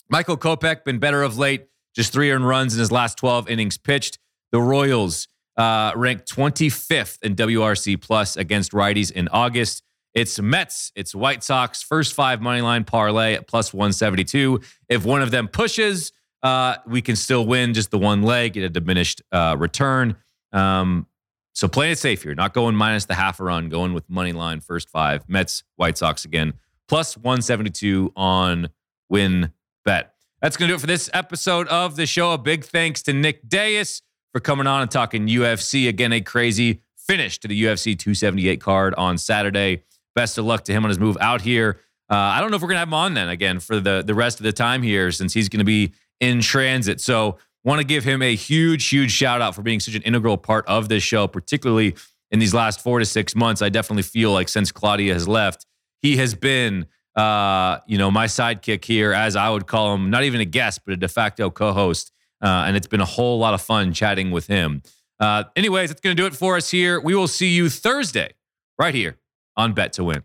Michael 0.10 0.38
Kopech 0.38 0.84
been 0.84 1.00
better 1.00 1.24
of 1.24 1.38
late, 1.38 1.68
just 1.96 2.12
three 2.12 2.32
earned 2.32 2.48
runs 2.48 2.74
in 2.74 2.80
his 2.80 2.92
last 2.92 3.18
12 3.18 3.50
innings 3.50 3.78
pitched. 3.78 4.20
The 4.52 4.62
Royals 4.62 5.28
uh, 5.58 5.94
ranked 5.96 6.30
25th 6.32 7.24
in 7.24 7.36
WRC 7.36 8.00
plus 8.02 8.38
against 8.38 8.72
righties 8.72 9.12
in 9.12 9.28
August. 9.30 9.82
It's 10.14 10.40
Mets, 10.40 10.92
it's 10.96 11.14
White 11.14 11.44
Sox, 11.44 11.82
first 11.82 12.14
five 12.14 12.42
money 12.42 12.62
line 12.62 12.86
parlay 12.86 13.34
at 13.34 13.48
plus 13.48 13.74
172. 13.74 14.62
If 14.88 15.06
one 15.06 15.22
of 15.22 15.32
them 15.32 15.48
pushes, 15.48 16.14
uh, 16.42 16.78
we 16.88 17.02
can 17.02 17.16
still 17.16 17.46
win 17.46 17.74
just 17.74 17.92
the 17.92 17.98
one 17.98 18.24
leg, 18.24 18.54
get 18.54 18.64
a 18.64 18.70
diminished 18.70 19.22
uh, 19.32 19.56
return. 19.58 20.16
Um, 20.54 21.08
so 21.54 21.68
playing 21.68 21.94
it 21.94 21.98
safe 21.98 22.24
here, 22.24 22.36
not 22.36 22.54
going 22.54 22.76
minus 22.76 23.06
the 23.06 23.14
half 23.14 23.40
a 23.40 23.44
run, 23.44 23.70
going 23.70 23.94
with 23.94 24.10
money 24.10 24.32
line 24.32 24.60
first 24.60 24.90
five. 24.90 25.28
Mets, 25.28 25.64
White 25.76 25.98
Sox 25.98 26.24
again, 26.24 26.54
plus 26.88 27.18
172 27.18 28.12
on 28.16 28.70
win 29.10 29.52
bet. 29.84 30.15
That's 30.46 30.58
going 30.58 30.68
to 30.68 30.74
do 30.74 30.76
it 30.76 30.82
for 30.82 30.86
this 30.86 31.10
episode 31.12 31.68
of 31.70 31.96
the 31.96 32.06
show. 32.06 32.32
A 32.32 32.38
big 32.38 32.66
thanks 32.66 33.02
to 33.02 33.14
Nick 33.14 33.50
Dayes 33.50 34.04
for 34.32 34.40
coming 34.40 34.68
on 34.68 34.84
and 34.84 34.92
talking 34.92 35.26
UFC. 35.26 35.90
Again, 35.90 36.14
a 36.14 36.22
crazy 36.22 36.84
finish 36.96 37.40
to 37.40 37.48
the 37.48 37.64
UFC 37.64 37.98
278 37.98 38.62
card 38.62 38.94
on 38.94 39.18
Saturday. 39.18 39.82
Best 40.14 40.38
of 40.38 40.46
luck 40.46 40.64
to 40.66 40.72
him 40.72 40.84
on 40.86 40.90
his 40.90 41.00
move 41.00 41.18
out 41.20 41.42
here. 41.42 41.80
Uh, 42.12 42.16
I 42.16 42.42
don't 42.42 42.52
know 42.52 42.58
if 42.58 42.62
we're 42.62 42.68
going 42.68 42.76
to 42.76 42.82
have 42.82 42.90
him 42.90 42.94
on 42.94 43.16
then 43.16 43.30
again 43.30 43.60
for 43.60 43.80
the, 43.80 44.04
the 44.06 44.14
rest 44.14 44.40
of 44.40 44.44
the 44.44 44.54
time 44.54 44.84
here 44.84 45.12
since 45.12 45.34
he's 45.34 45.50
going 45.50 45.62
to 45.62 45.66
be 45.66 45.94
in 46.20 46.42
transit. 46.42 47.02
So 47.02 47.40
Want 47.64 47.80
to 47.82 47.84
give 47.84 48.04
him 48.04 48.22
a 48.22 48.36
huge, 48.36 48.88
huge 48.90 49.12
shout 49.12 49.42
out 49.42 49.56
for 49.56 49.64
being 49.64 49.80
such 49.80 49.96
an 49.96 50.04
integral 50.04 50.38
part 50.38 50.68
of 50.68 50.88
this 50.88 51.02
show, 51.02 51.28
particularly 51.28 51.96
in 52.30 52.38
these 52.38 52.54
last 52.54 52.80
four 52.80 53.00
to 53.00 53.06
six 53.06 53.36
months. 53.36 53.64
I 53.64 53.70
definitely 53.70 54.04
feel 54.04 54.32
like 54.32 54.50
since 54.50 54.72
Claudia 54.72 55.14
has 55.14 55.28
left, 55.28 55.66
he 56.04 56.18
has 56.18 56.36
been, 56.36 56.86
uh, 57.16 57.80
you 57.88 57.98
know, 57.98 58.12
my 58.12 58.26
sidekick 58.26 58.84
here, 58.84 59.14
as 59.14 59.36
I 59.36 59.50
would 59.50 59.68
call 59.68 59.94
him, 59.94 60.10
not 60.10 60.24
even 60.24 60.42
a 60.42 60.46
guest, 60.46 60.82
but 60.86 60.94
a 60.94 60.98
de 60.98 61.08
facto 61.08 61.50
co 61.50 61.72
host. 61.72 62.12
Uh, 62.42 62.66
and 62.68 62.76
it's 62.76 62.88
been 62.88 63.02
a 63.02 63.06
whole 63.06 63.40
lot 63.40 63.54
of 63.54 63.62
fun 63.62 63.94
chatting 63.94 64.32
with 64.32 64.48
him. 64.48 64.82
Uh, 65.20 65.46
anyways, 65.56 65.90
that's 65.90 66.02
going 66.02 66.16
to 66.16 66.22
do 66.22 66.28
it 66.28 66.36
for 66.36 66.58
us 66.58 66.70
here. 66.70 67.00
We 67.00 67.16
will 67.16 67.30
see 67.30 67.48
you 67.48 67.70
Thursday 67.70 68.34
right 68.78 68.94
here 68.94 69.18
on 69.56 69.74
Bet 69.74 69.94
to 69.94 70.04
Win. 70.04 70.24